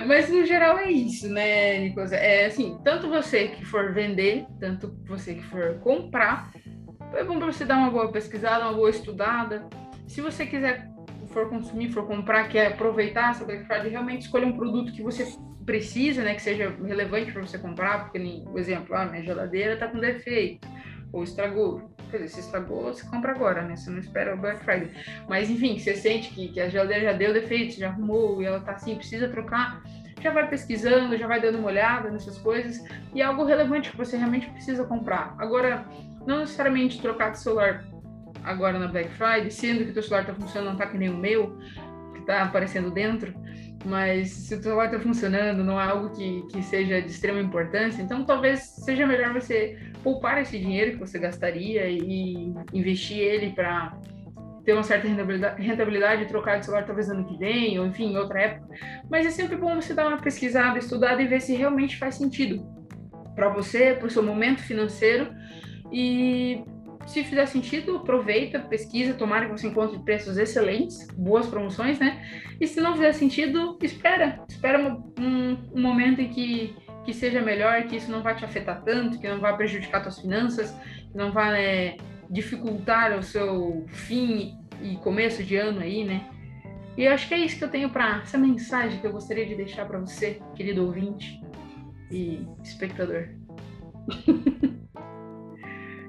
Mas 0.07 0.29
no 0.29 0.45
geral 0.45 0.77
é 0.77 0.91
isso, 0.91 1.29
né, 1.29 1.79
Nicolas? 1.79 2.11
É 2.11 2.45
assim, 2.45 2.77
tanto 2.83 3.07
você 3.07 3.49
que 3.49 3.65
for 3.65 3.93
vender, 3.93 4.45
tanto 4.59 4.95
você 5.05 5.35
que 5.35 5.43
for 5.43 5.79
comprar, 5.79 6.51
é 7.13 7.23
bom 7.23 7.37
para 7.37 7.47
você 7.47 7.65
dar 7.65 7.77
uma 7.77 7.89
boa 7.89 8.11
pesquisada, 8.11 8.65
uma 8.65 8.73
boa 8.73 8.89
estudada. 8.89 9.65
Se 10.07 10.21
você 10.21 10.45
quiser 10.45 10.89
for 11.35 11.49
consumir, 11.49 11.89
for 11.91 12.07
comprar, 12.07 12.47
quer 12.47 12.67
aproveitar 12.67 13.31
essa 13.31 13.43
Black 13.43 13.65
Friday, 13.65 13.89
realmente 13.89 14.21
escolha 14.21 14.47
um 14.47 14.55
produto 14.55 14.93
que 14.93 15.03
você 15.03 15.25
precisa, 15.65 16.23
né, 16.23 16.35
que 16.35 16.41
seja 16.41 16.73
relevante 16.83 17.31
para 17.31 17.41
você 17.41 17.57
comprar, 17.57 18.05
porque, 18.05 18.19
por 18.45 18.59
exemplo, 18.59 18.95
a 18.95 19.01
ah, 19.01 19.05
minha 19.05 19.23
geladeira 19.23 19.73
está 19.73 19.87
com 19.87 19.99
defeito 19.99 20.65
ou 21.11 21.23
estragou. 21.23 21.94
Dizer, 22.17 22.29
se 22.29 22.39
estragou, 22.41 22.83
você 22.83 23.05
compra 23.07 23.31
agora, 23.31 23.61
né? 23.61 23.75
Você 23.75 23.89
não 23.89 23.99
espera 23.99 24.33
o 24.33 24.37
Black 24.37 24.63
Friday. 24.63 24.91
Mas 25.27 25.49
enfim, 25.49 25.77
você 25.77 25.95
sente 25.95 26.29
que, 26.29 26.49
que 26.49 26.59
a 26.59 26.69
geladeira 26.69 27.11
já 27.11 27.13
deu 27.13 27.33
defeito, 27.33 27.79
já 27.79 27.89
arrumou 27.89 28.41
e 28.41 28.45
ela 28.45 28.59
tá 28.59 28.73
assim, 28.73 28.95
precisa 28.95 29.27
trocar, 29.27 29.81
já 30.21 30.31
vai 30.31 30.47
pesquisando, 30.47 31.17
já 31.17 31.27
vai 31.27 31.39
dando 31.39 31.59
uma 31.59 31.67
olhada 31.67 32.09
nessas 32.09 32.37
coisas 32.37 32.83
e 33.13 33.21
é 33.21 33.25
algo 33.25 33.43
relevante 33.43 33.91
que 33.91 33.97
você 33.97 34.17
realmente 34.17 34.49
precisa 34.49 34.83
comprar. 34.83 35.35
Agora, 35.37 35.85
não 36.25 36.39
necessariamente 36.39 37.01
trocar 37.01 37.31
de 37.31 37.39
celular 37.39 37.85
agora 38.43 38.77
na 38.77 38.87
Black 38.87 39.09
Friday, 39.09 39.51
sendo 39.51 39.83
que 39.83 39.91
o 39.91 39.93
teu 39.93 40.03
celular 40.03 40.25
tá 40.25 40.33
funcionando, 40.33 40.71
não 40.71 40.77
tá 40.77 40.87
que 40.87 40.97
nem 40.97 41.09
o 41.09 41.17
meu, 41.17 41.57
que 42.25 42.31
tá 42.31 42.43
aparecendo 42.43 42.89
dentro, 42.89 43.33
mas 43.85 44.29
se 44.29 44.55
o 44.55 44.61
celular 44.61 44.85
está 44.85 44.99
funcionando, 44.99 45.63
não 45.63 45.79
é 45.79 45.85
algo 45.85 46.09
que, 46.09 46.41
que 46.51 46.63
seja 46.63 47.01
de 47.01 47.11
extrema 47.11 47.39
importância, 47.39 48.01
então 48.01 48.25
talvez 48.25 48.61
seja 48.61 49.05
melhor 49.05 49.31
você 49.31 49.77
poupar 50.03 50.41
esse 50.41 50.57
dinheiro 50.57 50.93
que 50.93 50.97
você 50.97 51.19
gastaria 51.19 51.87
e 51.87 52.51
investir 52.73 53.19
ele 53.19 53.51
para 53.51 53.95
ter 54.65 54.73
uma 54.73 54.81
certa 54.81 55.07
rentabilidade, 55.07 55.61
rentabilidade 55.61 56.25
trocar 56.25 56.57
de 56.57 56.65
celular 56.65 56.85
talvez 56.85 57.07
ano 57.07 57.23
que 57.25 57.37
vem, 57.37 57.77
ou 57.79 57.85
enfim, 57.85 58.13
em 58.13 58.17
outra 58.17 58.41
época. 58.41 58.75
Mas 59.09 59.27
é 59.27 59.29
sempre 59.29 59.55
bom 59.55 59.75
você 59.75 59.93
dar 59.93 60.07
uma 60.07 60.17
pesquisada, 60.17 60.79
estudada 60.79 61.21
e 61.21 61.27
ver 61.27 61.39
se 61.39 61.55
realmente 61.55 61.97
faz 61.97 62.15
sentido 62.15 62.65
para 63.35 63.49
você, 63.49 63.93
para 63.93 64.07
o 64.07 64.09
seu 64.09 64.23
momento 64.23 64.63
financeiro 64.63 65.31
e 65.91 66.63
se 67.05 67.23
fizer 67.23 67.45
sentido, 67.45 67.97
aproveita, 67.97 68.59
pesquisa, 68.59 69.13
tomara 69.13 69.45
que 69.45 69.51
você 69.51 69.67
encontre 69.67 69.99
preços 69.99 70.37
excelentes, 70.37 71.07
boas 71.15 71.45
promoções, 71.45 71.99
né? 71.99 72.25
E 72.59 72.65
se 72.67 72.81
não 72.81 72.93
fizer 72.93 73.13
sentido, 73.13 73.77
espera. 73.81 74.43
Espera 74.49 74.79
um, 74.79 75.57
um, 75.73 75.81
momento 75.81 76.19
em 76.19 76.29
que, 76.29 76.75
que 77.05 77.13
seja 77.13 77.41
melhor, 77.41 77.83
que 77.83 77.95
isso 77.95 78.11
não 78.11 78.23
vai 78.23 78.35
te 78.35 78.43
afetar 78.43 78.83
tanto, 78.83 79.19
que 79.19 79.27
não 79.27 79.39
vai 79.39 79.55
prejudicar 79.55 80.01
suas 80.01 80.19
finanças, 80.19 80.71
que 81.11 81.15
não 81.15 81.31
vai 81.31 81.63
é, 81.63 81.97
dificultar 82.29 83.17
o 83.17 83.23
seu 83.23 83.85
fim 83.87 84.57
e 84.81 84.95
começo 84.97 85.43
de 85.43 85.55
ano 85.55 85.81
aí, 85.81 86.03
né? 86.03 86.27
E 86.97 87.03
eu 87.03 87.11
acho 87.11 87.27
que 87.27 87.33
é 87.33 87.37
isso 87.37 87.57
que 87.57 87.63
eu 87.63 87.69
tenho 87.69 87.89
para 87.89 88.21
essa 88.21 88.37
mensagem 88.37 88.99
que 88.99 89.05
eu 89.05 89.11
gostaria 89.11 89.45
de 89.45 89.53
deixar 89.53 89.85
para 89.85 89.99
você, 89.99 90.41
querido 90.55 90.85
ouvinte 90.85 91.39
e 92.09 92.47
espectador. 92.63 93.29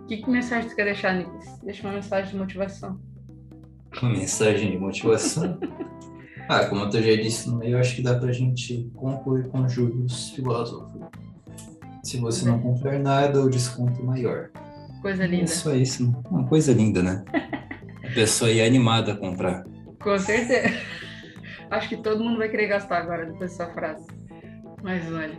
Que, 0.06 0.18
que 0.18 0.30
mensagem 0.30 0.68
você 0.68 0.76
quer 0.76 0.84
deixar, 0.84 1.14
Nicolas? 1.14 1.58
Deixa 1.64 1.86
uma 1.86 1.94
mensagem 1.94 2.30
de 2.30 2.36
motivação. 2.36 3.00
Uma 4.00 4.12
mensagem 4.12 4.70
de 4.70 4.78
motivação? 4.78 5.58
ah, 6.48 6.64
como 6.66 6.84
eu 6.84 6.90
já 6.92 7.22
disse 7.22 7.48
no 7.48 7.58
meio, 7.58 7.78
acho 7.78 7.96
que 7.96 8.02
dá 8.02 8.14
pra 8.18 8.30
gente 8.32 8.88
concluir 8.94 9.48
com 9.48 9.68
juros 9.68 10.30
filósofos. 10.30 10.92
Se 12.04 12.18
você 12.18 12.46
não 12.46 12.60
comprar 12.60 13.00
nada, 13.00 13.42
o 13.42 13.50
desconto 13.50 14.00
maior. 14.04 14.50
Coisa 15.02 15.26
linda. 15.26 15.44
É 15.44 15.46
só 15.48 15.74
isso. 15.74 16.14
Uma 16.30 16.46
coisa 16.46 16.72
linda, 16.72 17.02
né? 17.02 17.24
A 18.04 18.14
pessoa 18.14 18.50
ir 18.50 18.62
animada 18.62 19.12
a 19.12 19.16
comprar. 19.16 19.64
Com 20.00 20.16
certeza. 20.18 20.72
Acho 21.68 21.88
que 21.88 21.96
todo 21.96 22.22
mundo 22.22 22.38
vai 22.38 22.48
querer 22.48 22.68
gastar 22.68 22.98
agora 22.98 23.26
depois 23.26 23.50
dessa 23.50 23.66
frase. 23.72 24.06
Mas 24.84 25.10
olha. 25.10 25.36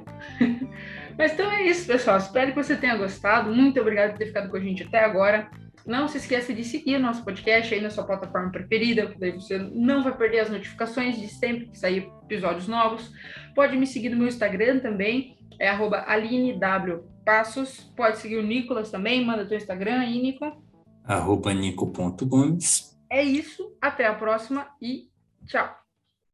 Mas 1.18 1.34
então 1.34 1.52
é 1.52 1.64
isso, 1.64 1.88
pessoal. 1.88 2.18
Espero 2.18 2.52
que 2.52 2.64
você 2.64 2.76
tenha 2.76 2.96
gostado. 2.96 3.54
Muito 3.54 3.80
obrigado 3.80 4.12
por 4.12 4.20
ter 4.20 4.28
ficado 4.28 4.50
com 4.50 4.58
a 4.58 4.60
gente 4.60 4.84
até 4.84 5.04
agora. 5.04 5.50
Não 5.86 6.08
se 6.08 6.18
esqueça 6.18 6.54
de 6.54 6.66
seguir 6.66 7.00
nosso 7.00 7.24
podcast 7.24 7.74
aí 7.74 7.80
na 7.80 7.90
sua 7.90 8.04
plataforma 8.04 8.52
preferida, 8.52 9.16
daí 9.18 9.32
você 9.32 9.58
não 9.58 10.04
vai 10.04 10.16
perder 10.16 10.42
as 10.42 10.50
notificações 10.50 11.18
de 11.18 11.30
sempre 11.30 11.68
que 11.68 11.80
sair 11.80 12.12
episódios 12.24 12.68
novos. 12.68 13.10
Pode 13.56 13.78
me 13.78 13.88
seguir 13.88 14.10
no 14.10 14.18
meu 14.18 14.28
Instagram 14.28 14.80
também, 14.80 15.38
é 15.60 15.70
AlineWPassos. 15.70 17.90
Pode 17.96 18.18
seguir 18.18 18.36
o 18.36 18.44
Nicolas 18.44 18.92
também, 18.92 19.26
manda 19.26 19.46
teu 19.46 19.58
Instagram 19.58 20.02
aí, 20.02 20.22
Nico. 20.22 20.62
Arroba 21.06 21.54
nico.gomes. 21.54 22.98
É 23.10 23.24
isso, 23.24 23.74
até 23.82 24.06
a 24.06 24.14
próxima 24.14 24.68
e 24.82 25.08
tchau. 25.46 25.87